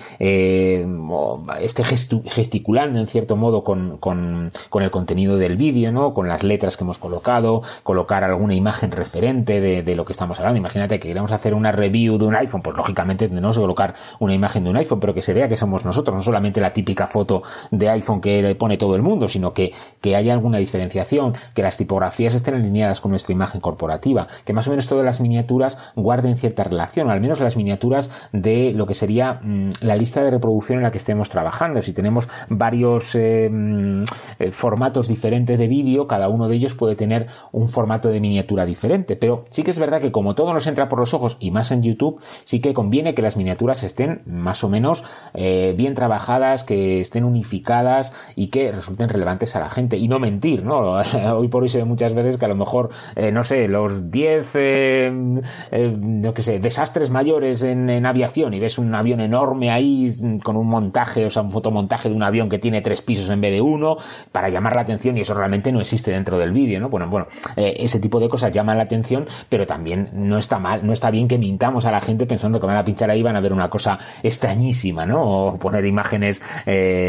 [1.60, 6.14] esté gesticulando en cierto modo con, con, con el contenido del vídeo, ¿no?
[6.14, 10.58] con las letras que hemos colocado, colocar alguna imagen referente de, lo que estamos hablando.
[10.58, 14.34] Imagínate que queremos hacer una review de un iPhone, pues lógicamente tendremos que colocar una
[14.34, 17.08] imagen de un iPhone, pero que se vea que somos nosotros, no solamente la típica
[17.08, 21.34] foto de iPhone que le pone todo el mundo, sino que, que haya alguna diferenciación,
[21.54, 25.22] que las tipografías estén alineadas con nuestra imagen corporativa, que más o menos todas las
[25.22, 30.24] miniaturas guarden cierta relación, al menos las miniaturas de lo que sería mm, la lista
[30.24, 31.82] de reproducción en la que estemos trabajando.
[31.82, 34.04] Si tenemos varios eh, mm,
[34.38, 38.66] eh, formatos diferentes de vídeo, cada uno de ellos puede tener un formato de miniatura
[38.66, 41.50] diferente, pero sí que es verdad que como todo nos entra por los ojos y
[41.50, 45.96] más en YouTube, sí que conviene que las miniaturas estén más o menos eh, bien
[45.96, 51.00] trabajadas, que estén unificadas y que resulten relevantes a la gente y no mentir, ¿no?
[51.36, 54.48] Hoy por hoy se muchas veces que a lo mejor, eh, no sé, los 10,
[54.56, 60.12] eh, eh que sé, desastres mayores en, aviación y ves un avión enorme ahí
[60.44, 63.42] con un montaje, o sea, un fotomontaje de un avión que tiene tres pisos en
[63.42, 63.98] vez de uno,
[64.32, 66.90] para llamar la atención y eso realmente no existe dentro del vídeo, ¿no?
[66.90, 70.86] Bueno, bueno, eh, ese tipo de cosas llaman la atención, pero también no está mal,
[70.86, 73.36] no está bien que mintamos a la gente pensando que van a pinchar ahí van
[73.36, 75.48] a ver una cosa extrañísima, ¿no?
[75.48, 76.42] O poner imágenes,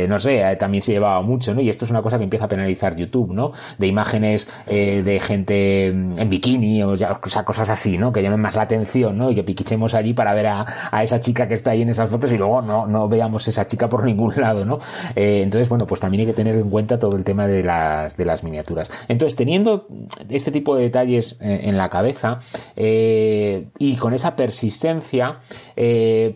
[0.08, 1.60] no sé, también se llevaba mucho, ¿no?
[1.60, 3.52] Y esto es una cosa que empieza a penalizar YouTube, ¿no?
[3.78, 8.12] De imágenes de gente en bikini o, ya, cosas así, ¿no?
[8.12, 9.30] Que llamen más la atención, ¿no?
[9.30, 10.66] Y que piquichemos allí para ver a,
[11.02, 13.88] esa chica que está ahí en esas fotos y luego no, no veamos esa chica
[13.88, 14.78] por ningún lado, ¿no?
[15.16, 18.16] Eh, entonces, bueno, pues también hay que tener en cuenta todo el tema de las,
[18.16, 18.90] de las miniaturas.
[19.08, 19.86] Entonces, teniendo
[20.28, 22.40] este tipo de detalles eh, en la cabeza
[22.76, 25.40] eh, y con esa persistencia,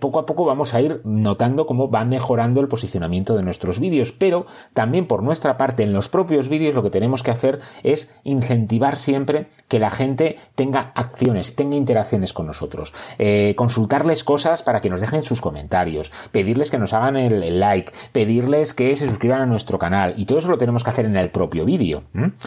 [0.01, 4.13] poco a poco vamos a ir notando cómo va mejorando el posicionamiento de nuestros vídeos,
[4.13, 8.04] pero también por nuestra parte en los propios vídeos lo que tenemos que hacer es
[8.25, 14.81] incentivar siempre que la gente tenga acciones, tenga interacciones con nosotros, eh, consultarles cosas para
[14.81, 19.41] que nos dejen sus comentarios, pedirles que nos hagan el, like, pedirles que se suscriban
[19.41, 22.05] a nuestro canal y todo eso lo tenemos que hacer en el propio vídeo.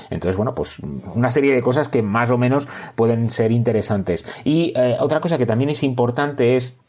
[0.10, 4.26] Entonces, bueno, pues una serie de cosas que más o menos pueden ser interesantes.
[4.44, 6.80] Y eh, otra cosa que también es importante es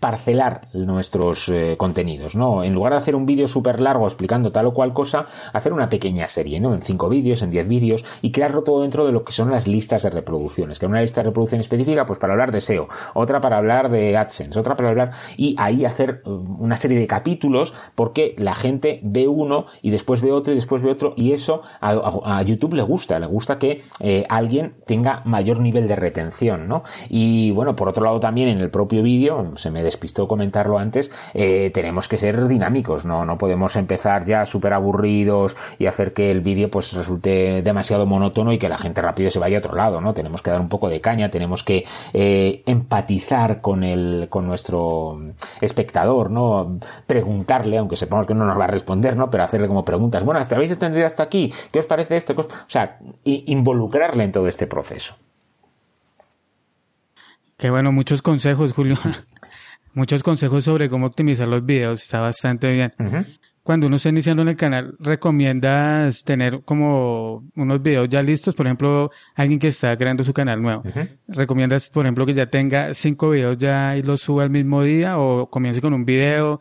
[0.00, 2.64] parcelar nuestros eh, contenidos, ¿no?
[2.64, 5.88] En lugar de hacer un vídeo súper largo explicando tal o cual cosa, hacer una
[5.88, 6.74] pequeña serie, ¿no?
[6.74, 9.66] En cinco vídeos, en diez vídeos y crearlo todo dentro de lo que son las
[9.66, 10.78] listas de reproducciones.
[10.78, 14.16] Que una lista de reproducción específica, pues para hablar de SEO, otra para hablar de
[14.16, 19.00] AdSense, otra para hablar y ahí hacer uh, una serie de capítulos porque la gente
[19.02, 22.82] ve uno y después ve otro y después ve otro y eso a, YouTube le
[22.82, 26.82] gusta, le gusta que eh, alguien tenga mayor nivel de retención, ¿no?
[27.08, 31.10] Y bueno, por otro lado también en el propio vídeo, se me despistó comentarlo antes,
[31.32, 36.30] eh, tenemos que ser dinámicos, no, no podemos empezar ya súper aburridos y hacer que
[36.30, 39.74] el vídeo pues resulte demasiado monótono y que la gente rápido se vaya a otro
[39.74, 40.12] lado, ¿no?
[40.12, 45.18] Tenemos que dar un poco de caña, tenemos que eh, empatizar con el, con nuestro
[45.62, 46.78] espectador, ¿no?
[47.06, 49.30] Preguntarle, aunque sepamos que no nos va a responder, ¿no?
[49.30, 51.50] Pero hacerle como preguntas, bueno, ¿te habéis extendido hasta aquí?
[51.72, 52.34] ¿Qué os parece esto?
[52.38, 55.16] O sea, involucrarle en todo este proceso.
[57.56, 58.96] Qué bueno, muchos consejos, Julio.
[59.94, 62.02] muchos consejos sobre cómo optimizar los videos.
[62.02, 62.92] Está bastante bien.
[63.62, 68.54] Cuando uno está iniciando en el canal, ¿recomiendas tener como unos videos ya listos?
[68.54, 70.82] Por ejemplo, alguien que está creando su canal nuevo.
[71.28, 75.18] ¿Recomiendas, por ejemplo, que ya tenga cinco videos ya y los suba al mismo día?
[75.18, 76.60] ¿O comience con un video?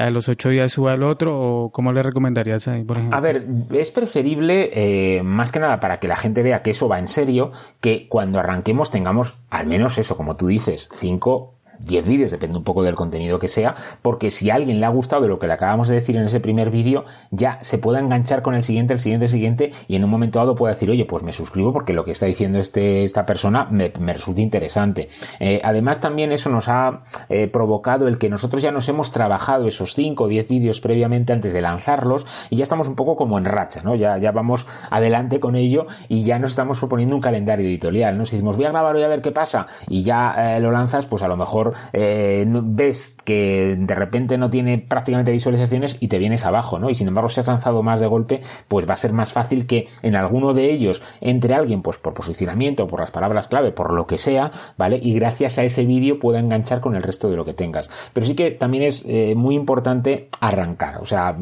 [0.00, 3.16] a los ocho días suba al otro o cómo le recomendarías ahí, por ejemplo?
[3.16, 6.88] A ver, es preferible, eh, más que nada para que la gente vea que eso
[6.88, 12.06] va en serio, que cuando arranquemos tengamos al menos eso, como tú dices, cinco 10
[12.06, 15.22] vídeos, depende un poco del contenido que sea, porque si a alguien le ha gustado
[15.22, 18.42] de lo que le acabamos de decir en ese primer vídeo, ya se puede enganchar
[18.42, 21.04] con el siguiente, el siguiente, el siguiente, y en un momento dado puede decir, oye,
[21.04, 25.08] pues me suscribo porque lo que está diciendo este, esta persona me, resulta interesante.
[25.40, 29.66] Eh, además, también eso nos ha eh, provocado el que nosotros ya nos hemos trabajado
[29.66, 33.38] esos 5 o 10 vídeos previamente antes de lanzarlos y ya estamos un poco como
[33.38, 33.94] en racha, ¿no?
[33.94, 38.24] Ya, ya vamos adelante con ello y ya nos estamos proponiendo un calendario editorial, ¿no?
[38.24, 41.06] Si decimos, voy a grabar hoy a ver qué pasa y ya eh, lo lanzas,
[41.06, 46.44] pues a lo mejor ves que de repente no tiene prácticamente visualizaciones y te vienes
[46.44, 46.90] abajo, ¿no?
[46.90, 49.66] Y sin embargo, si has lanzado más de golpe, pues va a ser más fácil
[49.66, 53.92] que en alguno de ellos entre alguien, pues por posicionamiento, por las palabras clave, por
[53.92, 54.98] lo que sea, ¿vale?
[55.02, 57.90] Y gracias a ese vídeo pueda enganchar con el resto de lo que tengas.
[58.12, 60.98] Pero sí que también es eh, muy importante arrancar.
[61.00, 61.36] O sea,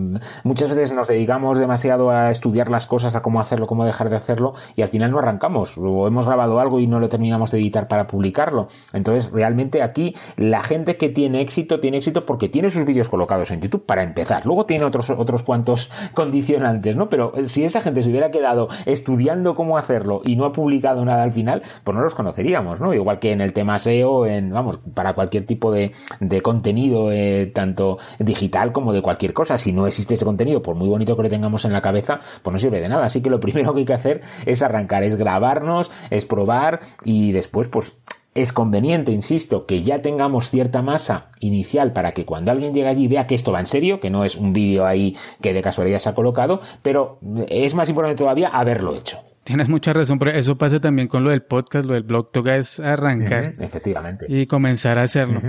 [0.44, 4.16] muchas veces nos dedicamos demasiado a estudiar las cosas, a cómo hacerlo, cómo dejar de
[4.16, 5.76] hacerlo, y al final no arrancamos.
[5.78, 8.68] O hemos grabado algo y no lo terminamos de editar para publicarlo.
[8.92, 13.50] Entonces, realmente aquí la gente que tiene éxito, tiene éxito porque tiene sus vídeos colocados
[13.50, 14.46] en YouTube para empezar.
[14.46, 17.08] Luego tiene otros, otros cuantos condicionantes, ¿no?
[17.08, 21.04] Pero eh, si esa gente se hubiera quedado estudiando cómo hacerlo y no ha publicado
[21.04, 22.94] nada al final, pues no los conoceríamos, ¿no?
[22.94, 27.50] Igual que en el tema SEO, en, vamos, para cualquier tipo de, de contenido, eh,
[27.54, 29.58] tanto digital como de cualquier cosa.
[29.58, 32.52] Si no existe ese contenido, por muy bonito que lo tengamos en la cabeza, pues
[32.52, 33.04] no sirve de nada.
[33.04, 37.32] Así que lo primero que hay que hacer es arrancar, es grabarnos, es probar y
[37.32, 37.94] después, pues
[38.36, 43.08] es conveniente, insisto, que ya tengamos cierta masa inicial para que cuando alguien llegue allí
[43.08, 45.98] vea que esto va en serio, que no es un vídeo ahí que de casualidad
[45.98, 47.18] se ha colocado, pero
[47.48, 49.18] es más importante todavía haberlo hecho.
[49.44, 52.56] Tienes mucha razón, pero eso pasa también con lo del podcast, lo del blog, toca
[52.56, 53.52] es arrancar.
[53.60, 54.26] efectivamente.
[54.28, 55.40] Y comenzar a hacerlo.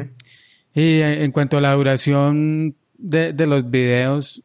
[0.73, 4.43] Y en cuanto a la duración de, de los videos,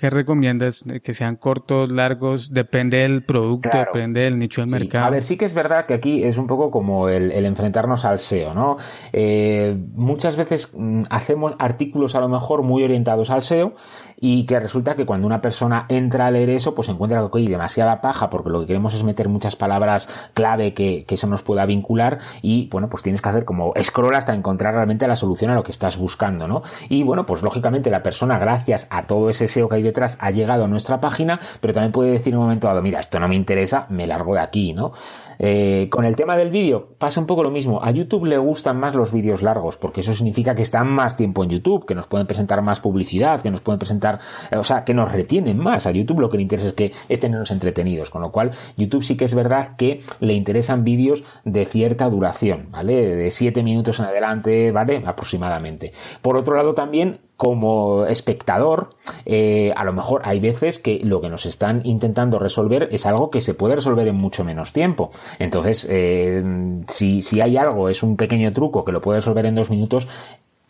[0.00, 0.82] ¿Qué recomiendas?
[1.02, 2.54] ¿Que sean cortos, largos?
[2.54, 5.04] Depende del producto, depende del nicho del mercado.
[5.04, 8.18] A ver, sí que es verdad que aquí es un poco como el, enfrentarnos al
[8.18, 8.78] SEO, ¿no?
[9.12, 13.74] Eh, muchas veces mm, hacemos artículos a lo mejor muy orientados al SEO
[14.18, 17.48] y que resulta que cuando una persona entra a leer eso, pues encuentra que hay
[17.48, 21.42] demasiada paja porque lo que queremos es meter muchas palabras clave que, que eso nos
[21.42, 25.50] pueda vincular y, bueno, pues tienes que hacer como scroll hasta encontrar realmente la solución
[25.50, 26.62] a lo que estás buscando, ¿no?
[26.88, 30.30] Y, bueno, pues lógicamente la persona, gracias a todo ese SEO que hay detrás ha
[30.30, 33.36] llegado a nuestra página, pero también puede decir un momento dado, mira, esto no me
[33.36, 34.92] interesa, me largo de aquí, ¿no?
[35.38, 37.82] Eh, con el tema del vídeo pasa un poco lo mismo.
[37.82, 41.44] A YouTube le gustan más los vídeos largos, porque eso significa que están más tiempo
[41.44, 44.18] en YouTube, que nos pueden presentar más publicidad, que nos pueden presentar,
[44.56, 45.86] o sea, que nos retienen más.
[45.86, 49.16] A YouTube lo que le interesa es que estén entretenidos, con lo cual YouTube sí
[49.16, 53.16] que es verdad que le interesan vídeos de cierta duración, ¿vale?
[53.16, 55.02] De 7 minutos en adelante, ¿vale?
[55.06, 55.92] Aproximadamente.
[56.22, 58.90] Por otro lado también como espectador,
[59.24, 63.30] eh, a lo mejor hay veces que lo que nos están intentando resolver es algo
[63.30, 65.10] que se puede resolver en mucho menos tiempo.
[65.38, 66.44] Entonces, eh,
[66.86, 70.06] si, si hay algo, es un pequeño truco que lo puede resolver en dos minutos,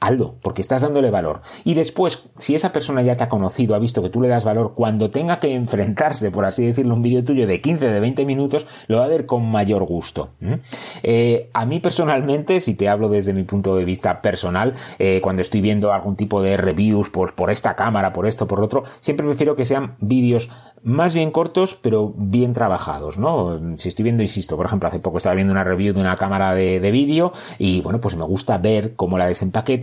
[0.01, 1.43] Aldo, porque estás dándole valor.
[1.63, 4.45] Y después, si esa persona ya te ha conocido, ha visto que tú le das
[4.45, 8.25] valor, cuando tenga que enfrentarse, por así decirlo, un vídeo tuyo de 15, de 20
[8.25, 10.31] minutos, lo va a ver con mayor gusto.
[11.03, 15.43] Eh, a mí personalmente, si te hablo desde mi punto de vista personal, eh, cuando
[15.43, 19.27] estoy viendo algún tipo de reviews por, por esta cámara, por esto, por otro, siempre
[19.27, 20.51] prefiero que sean vídeos
[20.83, 23.77] más bien cortos, pero bien trabajados, ¿no?
[23.77, 26.55] Si estoy viendo, insisto, por ejemplo, hace poco estaba viendo una review de una cámara
[26.55, 29.81] de, de vídeo y, bueno, pues me gusta ver cómo la desempaqueta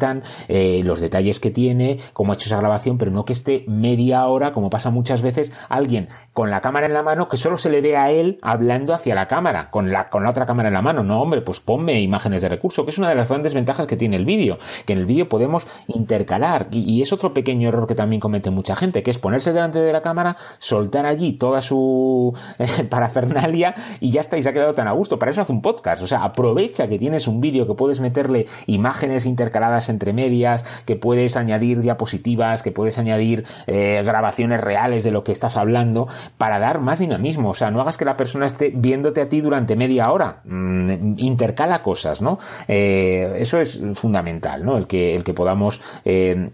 [0.47, 4.25] eh, los detalles que tiene, cómo ha hecho esa grabación, pero no que esté media
[4.27, 7.69] hora, como pasa muchas veces, alguien con la cámara en la mano que solo se
[7.69, 10.73] le ve a él hablando hacia la cámara, con la, con la otra cámara en
[10.73, 11.03] la mano.
[11.03, 13.97] No, hombre, pues ponme imágenes de recurso, que es una de las grandes ventajas que
[13.97, 16.67] tiene el vídeo, que en el vídeo podemos intercalar.
[16.71, 19.93] Y, es otro pequeño error que también comete mucha gente, que es ponerse delante de
[19.93, 24.73] la cámara, soltar allí toda su eh, parafernalia y ya está, y se ha quedado
[24.73, 25.19] tan a gusto.
[25.19, 26.01] Para eso hace un podcast.
[26.01, 30.63] O sea, aprovecha que tienes un vídeo que puedes meterle imágenes intercaladas en entre medias,
[30.85, 36.07] que puedes añadir diapositivas, que puedes añadir eh, grabaciones reales de lo que estás hablando
[36.37, 37.49] para dar más dinamismo.
[37.49, 40.41] O sea, no hagas que la persona esté viéndote a ti durante media hora.
[40.45, 42.37] Mm, intercala cosas, ¿no?
[42.67, 44.77] Eh, eso es fundamental, ¿no?
[44.77, 45.81] El que, el que podamos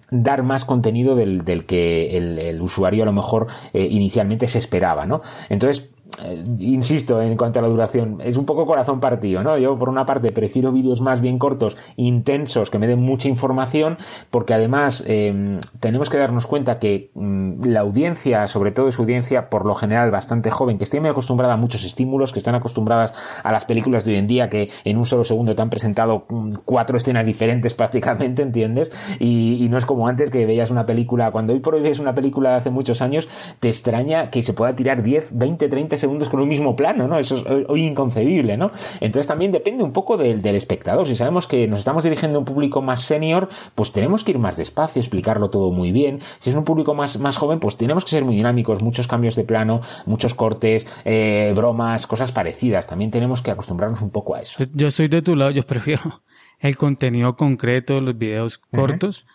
[0.09, 5.21] dar más contenido del, que el, el, usuario a lo mejor inicialmente se esperaba, ¿no?
[5.49, 5.89] Entonces,
[6.21, 9.57] eh, insisto en cuanto a la duración, es un poco corazón partido, ¿no?
[9.57, 13.97] Yo por una parte prefiero vídeos más bien cortos, intensos, que me den mucha información,
[14.29, 19.49] porque además em, tenemos que darnos cuenta que mm, la audiencia, sobre todo es audiencia
[19.49, 23.13] por lo general bastante joven, que está muy acostumbrada a muchos estímulos, que están acostumbradas
[23.43, 26.25] a las películas de hoy en día, que en un solo segundo te han presentado
[26.29, 28.91] mm, cuatro escenas diferentes prácticamente, ¿entiendes?
[29.19, 32.13] Y, no es como antes que veías una película, cuando hoy por hoy ves una
[32.13, 33.27] película de hace muchos años,
[33.59, 37.17] te extraña que se pueda tirar 10, 20, 30 segundos con un mismo plano, ¿no?
[37.17, 38.71] Eso es hoy inconcebible, ¿no?
[38.99, 41.07] Entonces también depende un poco del, del espectador.
[41.07, 44.39] Si sabemos que nos estamos dirigiendo a un público más senior, pues tenemos que ir
[44.39, 46.19] más despacio, explicarlo todo muy bien.
[46.39, 49.35] Si es un público más, más joven, pues tenemos que ser muy dinámicos, muchos cambios
[49.35, 52.87] de plano, muchos cortes, eh, bromas, cosas parecidas.
[52.87, 54.63] También tenemos que acostumbrarnos un poco a eso.
[54.73, 56.21] Yo estoy de tu lado, yo prefiero
[56.59, 59.25] el contenido concreto, los videos cortos.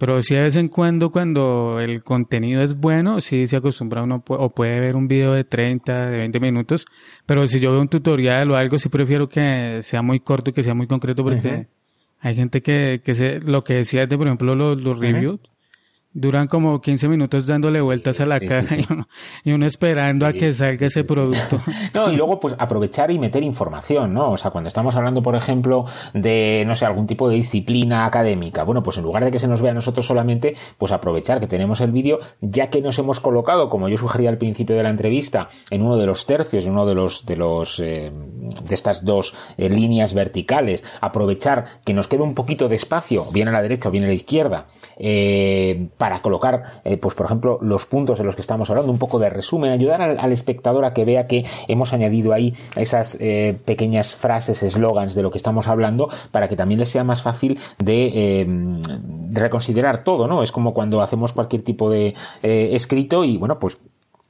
[0.00, 4.24] Pero sí de vez en cuando, cuando el contenido es bueno, sí se acostumbra uno
[4.26, 6.86] o puede ver un video de 30, de 20 minutos.
[7.26, 10.52] Pero si yo veo un tutorial o algo, sí prefiero que sea muy corto y
[10.54, 11.66] que sea muy concreto porque
[12.18, 15.38] hay gente que, que se, lo que decía de, por ejemplo, los, los reviews,
[16.12, 18.76] duran como 15 minutos dándole vueltas a la caja
[19.44, 21.60] Y, uno, esperando a que salga ese producto.
[21.94, 24.32] No, y luego pues aprovechar y meter información, ¿no?
[24.32, 25.84] O sea, cuando estamos hablando, por ejemplo,
[26.14, 29.48] de, no sé, algún tipo de disciplina académica, bueno, pues en lugar de que se
[29.48, 33.18] nos vea a nosotros solamente, pues aprovechar que tenemos el vídeo, ya que nos hemos
[33.20, 36.72] colocado, como yo sugería al principio de la entrevista, en uno de los tercios, en
[36.72, 42.08] uno de los, de los, eh, de estas dos eh, líneas verticales, aprovechar que nos
[42.08, 45.88] quede un poquito de espacio, bien a la derecha o bien a la izquierda, eh,
[46.00, 49.18] para colocar, eh, pues por ejemplo, los puntos de los que estamos hablando, un poco
[49.18, 54.14] de resumen, ayudar al, espectador a que vea que hemos añadido ahí esas eh, pequeñas
[54.14, 58.46] frases, eslogans de lo que estamos hablando, para que también les sea más fácil de,
[58.48, 60.42] de reconsiderar todo, ¿no?
[60.42, 63.76] Es como cuando hacemos cualquier tipo de escrito y, bueno, pues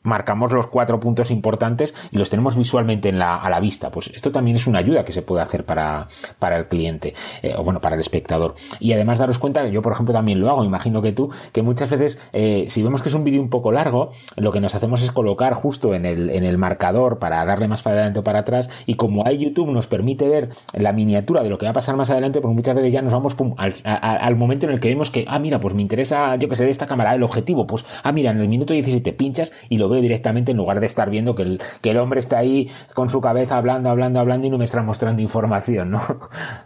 [0.02, 3.90] marcamos los cuatro puntos importantes y los tenemos visualmente a la vista.
[3.90, 7.54] Pues esto también es una ayuda que se puede hacer para, para el cliente, eh,
[7.56, 8.54] o bueno, para el espectador.
[8.78, 11.90] Y además daros cuenta, yo por ejemplo también lo hago, imagino que tú, que muchas
[11.90, 15.02] veces, eh, si vemos que es un vídeo un poco largo, lo que nos hacemos
[15.02, 18.40] es colocar justo en el, en el marcador para darle más para adelante o para
[18.40, 21.74] atrás, y como hay YouTube nos permite ver la miniatura de lo que va a
[21.74, 24.88] pasar más adelante, pues muchas veces ya nos vamos al, al, momento en el que
[24.88, 27.66] vemos que, ah, mira, pues me interesa, yo que sé, de esta cámara, el objetivo,
[27.66, 30.86] pues, ah, mira, en el minuto 17 pinchas y lo veo directamente en lugar de
[30.86, 34.46] estar viendo que el, que el hombre está ahí con su cabeza hablando, hablando, hablando
[34.46, 36.00] y no me está mostrando información, ¿no?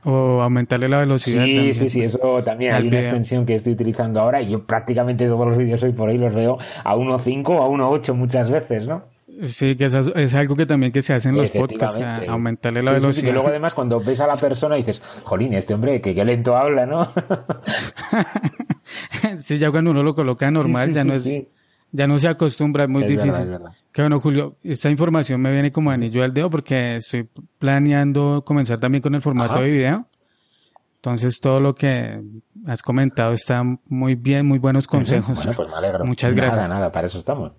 [0.04, 1.44] O aumentarle la velocidad.
[1.44, 2.74] Sí, sí, sí, eso también.
[2.74, 6.08] Hay una extensión que estoy utilizando ahora y yo prácticamente todos los vídeos hoy por
[6.08, 9.02] ahí los veo a 1.5 o a 1.8 muchas veces, ¿no?
[9.42, 12.92] Sí, que eso es algo que también que se hace en los podcasts, aumentarle la
[12.92, 13.14] velocidad.
[13.14, 16.24] Sí, que luego además cuando ves a la persona dices, jolín, este hombre que qué
[16.24, 17.08] lento habla, ¿no?
[19.42, 21.24] sí, ya cuando uno lo coloca normal ya no es
[21.96, 23.56] ya no se acostumbra, es muy difícil.
[23.92, 27.28] Que bueno, Julio, esta información me viene como anillo al dedo porque estoy
[27.60, 30.08] planeando comenzar también con el formato de video.
[30.96, 32.20] Entonces todo lo que
[32.66, 35.36] has comentado está muy bien, muy buenos consejos.
[35.36, 36.04] Bueno, pues me alegro.
[36.04, 36.68] Muchas gracias.
[36.68, 37.52] Nada, nada, para eso estamos.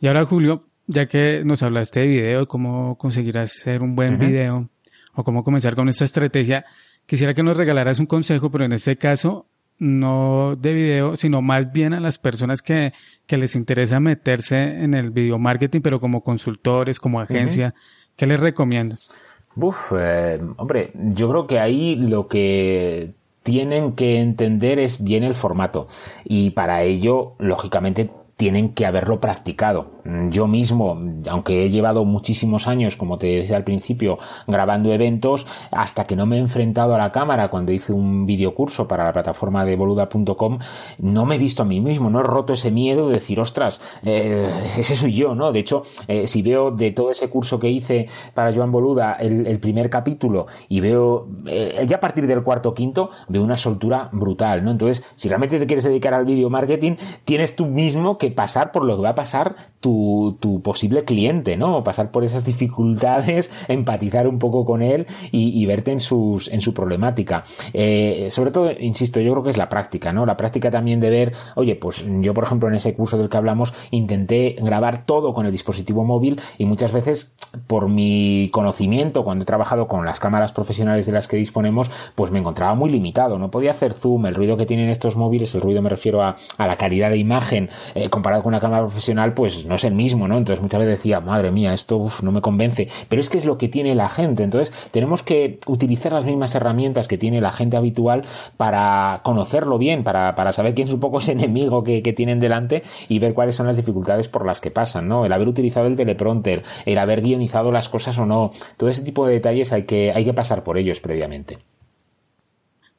[0.00, 4.70] Y ahora, Julio, ya que nos hablaste de video, cómo conseguir hacer un buen video
[5.14, 6.64] o cómo comenzar con esta estrategia,
[7.04, 9.51] quisiera que nos regalaras un consejo, pero en este caso
[9.82, 12.92] no de video, sino más bien a las personas que,
[13.26, 17.74] que les interesa meterse en el video marketing, pero como consultores, como agencia,
[18.16, 19.10] ¿qué les recomiendas?
[19.56, 23.12] Uf, eh, hombre, yo creo que ahí lo que
[23.42, 25.88] tienen que entender es bien el formato
[26.24, 29.91] y para ello, lógicamente, tienen que haberlo practicado.
[30.04, 30.98] Yo mismo,
[31.30, 36.26] aunque he llevado muchísimos años, como te decía al principio, grabando eventos, hasta que no
[36.26, 40.58] me he enfrentado a la cámara cuando hice un videocurso para la plataforma de boluda.com,
[40.98, 43.80] no me he visto a mí mismo, no he roto ese miedo de decir, ostras,
[44.02, 45.52] eh, ese soy yo, ¿no?
[45.52, 49.60] De hecho, eh, si veo de todo ese curso que hice para Joan Boluda el,
[49.60, 54.08] primer capítulo y veo, eh, ya a partir del cuarto o quinto, veo una soltura
[54.10, 54.72] brutal, ¿no?
[54.72, 58.82] Entonces, si realmente te quieres dedicar al video marketing, tienes tú mismo que pasar por
[58.82, 59.91] lo que va a pasar tu,
[60.40, 61.82] tu posible cliente, ¿no?
[61.84, 66.74] Pasar por esas dificultades, empatizar un poco con él y, verte en, sus, en su
[66.74, 67.44] problemática.
[67.72, 70.26] Eh, sobre todo, insisto, yo creo que es la práctica, ¿no?
[70.26, 73.36] La práctica también de ver, oye, pues yo, por ejemplo, en ese curso del que
[73.36, 77.34] hablamos, intenté grabar todo con el dispositivo móvil y muchas veces,
[77.66, 82.30] por mi conocimiento, cuando he trabajado con las cámaras profesionales de las que disponemos, pues
[82.30, 83.38] me encontraba muy limitado.
[83.38, 86.36] No podía hacer zoom, el ruido que tienen estos móviles, el ruido me refiero a,
[86.58, 89.94] a la calidad de imagen, eh, comparado con una cámara profesional, pues no es el
[89.94, 90.38] mismo, ¿no?
[90.38, 92.88] Entonces muchas veces decía, madre mía, esto no me convence.
[93.08, 94.42] Pero es que es lo que tiene la gente.
[94.42, 98.24] Entonces tenemos que utilizar las mismas herramientas que tiene la gente habitual
[98.56, 102.40] para conocerlo bien, para, para saber quién es un poco ese enemigo que, que tienen
[102.40, 105.24] delante y ver cuáles son las dificultades por las que pasan, ¿no?
[105.24, 109.26] El haber utilizado el teleprompter, el haber guionizado las cosas o no, todo ese tipo
[109.26, 111.58] de detalles hay que, hay que pasar por ellos previamente.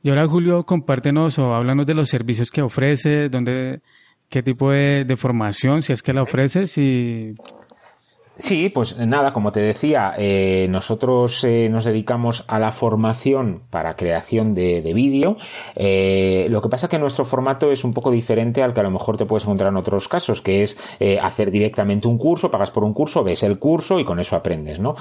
[0.01, 3.81] Y ahora, Julio, compártenos o háblanos de los servicios que ofrece, dónde,
[4.33, 7.35] qué tipo de, formación, si es que la ofreces y...
[8.35, 13.95] Sí, pues nada, como te decía, eh, nosotros eh, nos dedicamos a la formación para
[13.95, 15.37] creación de, vídeo.
[15.75, 18.83] Eh, lo que pasa es que nuestro formato es un poco diferente al que a
[18.83, 20.79] lo mejor te puedes encontrar en otros casos, que es
[21.21, 24.79] hacer directamente un curso, pagas por un curso, ves el curso y con eso aprendes,
[24.79, 24.95] ¿no?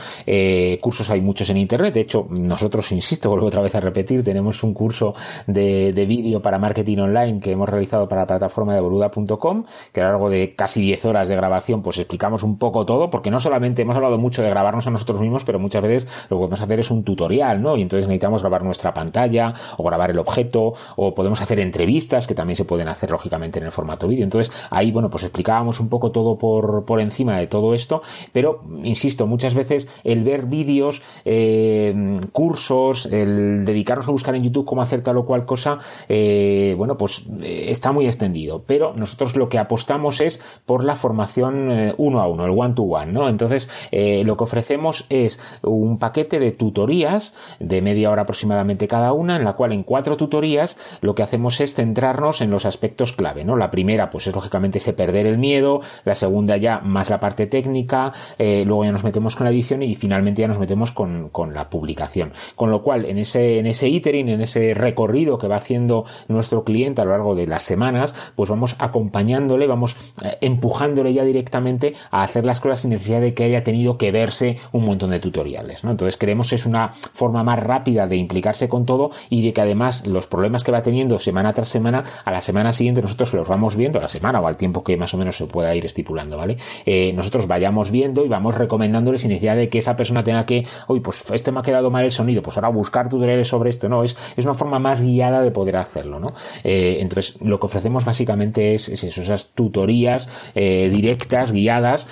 [0.80, 1.94] cursos hay muchos en internet.
[1.94, 5.14] De hecho, nosotros, insisto, vuelvo otra vez a repetir, tenemos un curso
[5.46, 10.00] de, de vídeo para marketing online que hemos realizado para la plataforma de boluda.com, que
[10.00, 13.38] a lo largo de casi 10 horas de grabación, pues explicamos un poco todo, no
[13.38, 16.60] solamente hemos hablado mucho de grabarnos a nosotros mismos, pero muchas veces lo que podemos
[16.60, 17.76] hacer es un tutorial, ¿no?
[17.76, 22.34] Y entonces necesitamos grabar nuestra pantalla o grabar el objeto o podemos hacer entrevistas que
[22.34, 24.24] también se pueden hacer lógicamente en el formato vídeo.
[24.24, 28.02] Entonces ahí, bueno, pues explicábamos un poco todo por, por encima de todo esto,
[28.32, 34.64] pero insisto, muchas veces el ver vídeos, eh, cursos, el dedicarnos a buscar en YouTube
[34.64, 38.62] cómo hacer tal o cual cosa, eh, bueno, pues eh, está muy extendido.
[38.66, 42.82] Pero nosotros lo que apostamos es por la formación uno a uno, el one to
[42.82, 48.88] one, Entonces, eh, lo que ofrecemos es un paquete de tutorías de media hora aproximadamente
[48.88, 52.66] cada una, en la cual en cuatro tutorías lo que hacemos es centrarnos en los
[52.66, 53.44] aspectos clave.
[53.44, 57.46] La primera, pues es lógicamente ese perder el miedo, la segunda ya más la parte
[57.46, 61.30] técnica, eh, luego ya nos metemos con la edición y finalmente ya nos metemos con,
[61.52, 62.32] la publicación.
[62.54, 66.64] Con lo cual, en ese, en ese itering, en ese recorrido que va haciendo nuestro
[66.64, 71.94] cliente a lo largo de las semanas, pues vamos acompañándole, vamos eh, empujándole ya directamente
[72.10, 75.84] a hacer las cosas sin de que haya tenido que verse un montón de tutoriales.
[75.84, 75.90] ¿no?
[75.90, 79.61] Entonces creemos que es una forma más rápida de implicarse con todo y de que
[79.61, 83.48] además los problemas que va teniendo semana tras semana, a la semana siguiente nosotros los
[83.48, 85.84] vamos viendo, a la semana o al tiempo que más o menos se pueda ir
[85.84, 86.57] estipulando, ¿vale?
[86.86, 90.66] Eh, nosotros vayamos viendo y vamos recomendándole sin necesidad de que esa persona tenga que,
[90.88, 93.88] uy, pues este me ha quedado mal el sonido, pues ahora buscar tutoriales sobre esto,
[93.88, 96.28] no, es, es una forma más guiada de poder hacerlo, ¿no?
[96.64, 102.09] Eh, entonces lo que ofrecemos básicamente es, esas tutorías eh, directas, guiadas,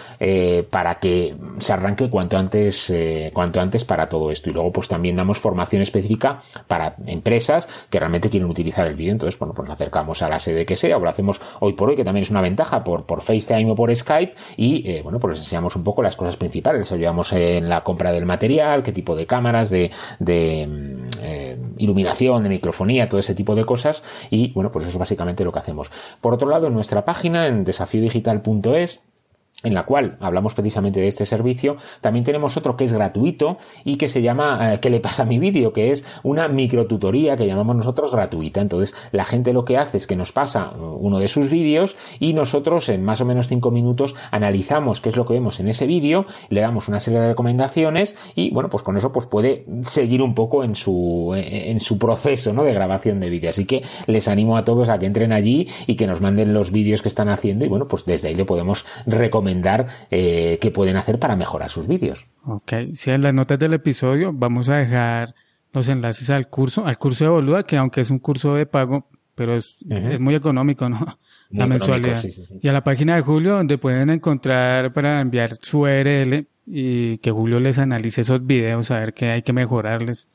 [0.70, 4.51] para que se arranque cuanto antes, eh, cuanto antes para todo esto.
[4.51, 9.12] Y luego, pues también damos formación específica para empresas que realmente quieren utilizar el vídeo.
[9.12, 11.91] Entonces, bueno, pues nos acercamos a la sede que sea, o lo hacemos hoy por
[11.91, 15.18] hoy, que también es una ventaja por, por FaceTime o por Skype, y eh, bueno,
[15.18, 16.81] pues les enseñamos un poco las cosas principales.
[16.81, 21.59] Les ayudamos en la compra del material, qué tipo de cámaras, de, de mm, eh,
[21.78, 24.05] iluminación, de microfonía, todo ese tipo de cosas.
[24.31, 25.91] Y bueno, pues eso es básicamente lo que hacemos.
[26.20, 29.03] Por otro lado, en nuestra página, en desafiodigital.es,
[29.62, 33.96] en la cual hablamos precisamente de este servicio, también tenemos otro que es gratuito y
[33.96, 35.72] que se llama eh, ¿Qué le pasa a mi vídeo?
[35.72, 38.61] que es una microtutoría que llamamos nosotros gratuita.
[38.61, 41.96] Entonces, la gente lo que hace es que nos pasa uh, uno de sus vídeos
[42.18, 45.68] y nosotros en más o menos cinco minutos analizamos qué es lo que vemos en
[45.68, 49.66] ese vídeo, le damos una serie de recomendaciones y bueno, pues con eso pues puede
[49.82, 52.64] seguir un poco en su, en su proceso ¿no?
[52.64, 53.50] de grabación de vídeo.
[53.50, 56.70] Así que les animo a todos a que entren allí y que nos manden los
[56.72, 59.49] vídeos que están haciendo y bueno, pues desde ahí le podemos recomendar
[60.11, 62.26] eh, qué pueden hacer para mejorar sus vídeos.
[62.44, 65.34] Ok, si en las notas del episodio vamos a dejar
[65.72, 69.09] los enlaces al curso, al curso de Boluda, que aunque es un curso de pago,
[69.34, 69.76] pero es,
[70.18, 71.18] muy económico, ¿no?
[71.51, 72.22] la mensualidad.
[72.61, 77.30] Y a la página de Julio, donde pueden encontrar para enviar su URL y que
[77.30, 80.28] Julio les analice esos videos, a ver qué hay que mejorarles.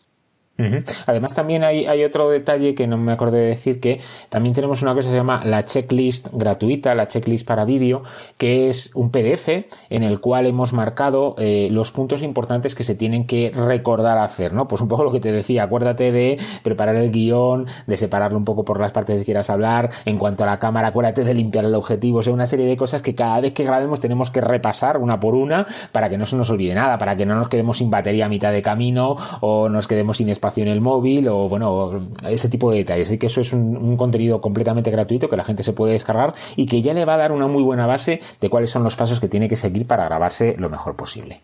[1.05, 3.99] Además también hay, otro detalle que no me acordé de decir que
[4.29, 8.03] también tenemos una cosa que se llama la checklist gratuita, la checklist para vídeo,
[8.37, 9.49] que es un PDF
[9.89, 14.53] en el cual hemos marcado eh, los puntos importantes que se tienen que recordar hacer,
[14.53, 14.67] ¿no?
[14.67, 18.45] Pues un poco lo que te decía, acuérdate de preparar el guion, de separarlo un
[18.45, 21.65] poco por las partes que quieras hablar, en cuanto a la cámara, acuérdate de limpiar
[21.65, 24.39] el objetivo, o sea, una serie de cosas que cada vez que grabemos tenemos que
[24.39, 27.49] repasar una por una para que no se nos olvide nada, para que no nos
[27.49, 31.27] quedemos sin batería a mitad de camino o nos quedemos sin espacio en el móvil
[31.27, 33.09] o bueno, ese tipo de detalles.
[33.09, 36.65] Así que eso es un, contenido completamente gratuito que la gente se puede descargar y
[36.65, 39.19] que ya le va a dar una muy buena base de cuáles son los pasos
[39.19, 41.39] que tiene que seguir para grabarse lo mejor posible.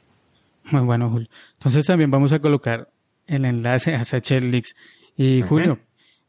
[0.71, 1.27] Muy bueno, Julio.
[1.53, 2.89] Entonces también vamos a colocar
[3.27, 4.75] el enlace a Sachelix.
[5.17, 5.79] Y Julio,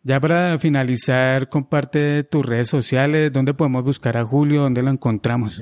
[0.03, 5.61] ya para finalizar, comparte tus redes sociales, dónde podemos buscar a Julio, dónde lo encontramos.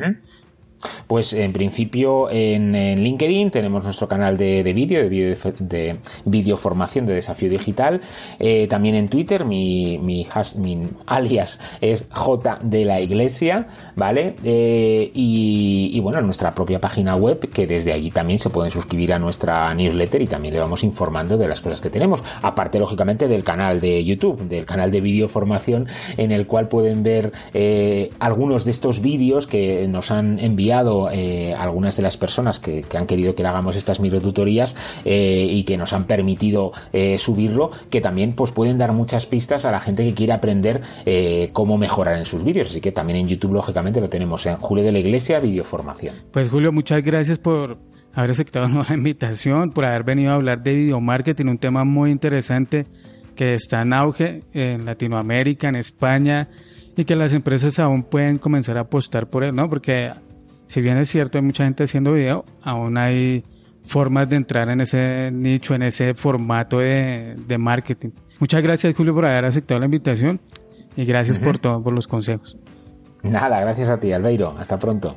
[1.07, 5.09] Pues en principio en, LinkedIn tenemos nuestro canal de, vídeo,
[5.59, 8.01] de vídeo formación de desafío digital.
[8.39, 10.27] Eh, también en Twitter mi, mi,
[11.07, 14.37] alias es J de la Iglesia, ¿vale?
[14.45, 19.13] Eh, y, bueno, en nuestra propia página web, que desde allí también se pueden suscribir
[19.13, 22.23] a nuestra newsletter y también le vamos informando de las cosas que tenemos.
[22.43, 27.03] Aparte, lógicamente, del canal de YouTube, del canal de vídeo formación, en el cual pueden
[27.03, 32.17] ver eh, algunos de estos vídeos que nos han enviado apoyado eh, algunas de las
[32.17, 36.73] personas que, han querido que le hagamos estas microtutorías eh, y que nos han permitido
[36.93, 40.83] eh, subirlo, que también pues pueden dar muchas pistas a la gente que quiere aprender
[41.53, 42.69] cómo mejorar en sus vídeos.
[42.69, 46.15] Así que también en YouTube, lógicamente, lo tenemos en Julio de la Iglesia, Videoformación.
[46.31, 47.79] Pues Julio, muchas gracias por
[48.15, 52.11] haber aceptado la invitación, por haber venido a hablar de video marketing, un tema muy
[52.11, 52.87] interesante
[53.35, 56.49] que está en auge en Latinoamérica, en España,
[56.97, 59.69] y que las empresas aún pueden comenzar a apostar por él, ¿no?
[59.69, 60.11] Porque
[60.71, 63.43] si bien es cierto, hay mucha gente haciendo video, aún hay
[63.83, 68.11] formas de entrar en ese nicho, en ese formato de, marketing.
[68.39, 70.41] Muchas gracias, Julio, por haber aceptado la invitación
[70.95, 72.57] y gracias por todo, por los consejos.
[73.25, 74.55] Nada, gracias a ti, Albeiro.
[74.61, 75.17] Hasta pronto.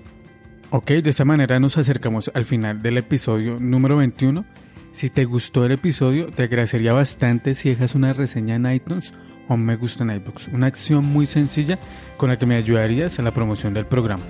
[0.72, 4.43] Ok, de esta manera nos acercamos al final del episodio número 21.
[4.91, 9.14] Si te gustó el episodio, te agradecería bastante si dejas una reseña en iTunes
[9.47, 11.78] o me gusta en iBooks, una acción muy sencilla
[12.18, 14.24] con la que me ayudarías en la promoción del programa.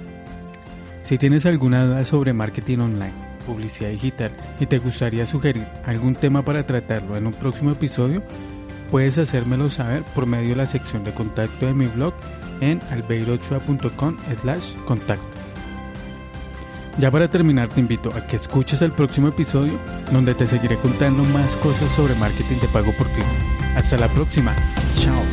[1.03, 3.13] Si tienes alguna duda sobre marketing online,
[3.45, 8.23] publicidad digital y te gustaría sugerir algún tema para tratarlo en un próximo episodio,
[8.89, 12.13] puedes hacérmelo saber por medio de la sección de contacto de mi blog
[12.61, 15.27] en albeirochua.com slash contacto.
[16.99, 19.79] Ya para terminar te invito a que escuches el próximo episodio
[20.11, 23.25] donde te seguiré contando más cosas sobre marketing de pago por clic.
[23.75, 24.55] Hasta la próxima.
[24.95, 25.32] Chao.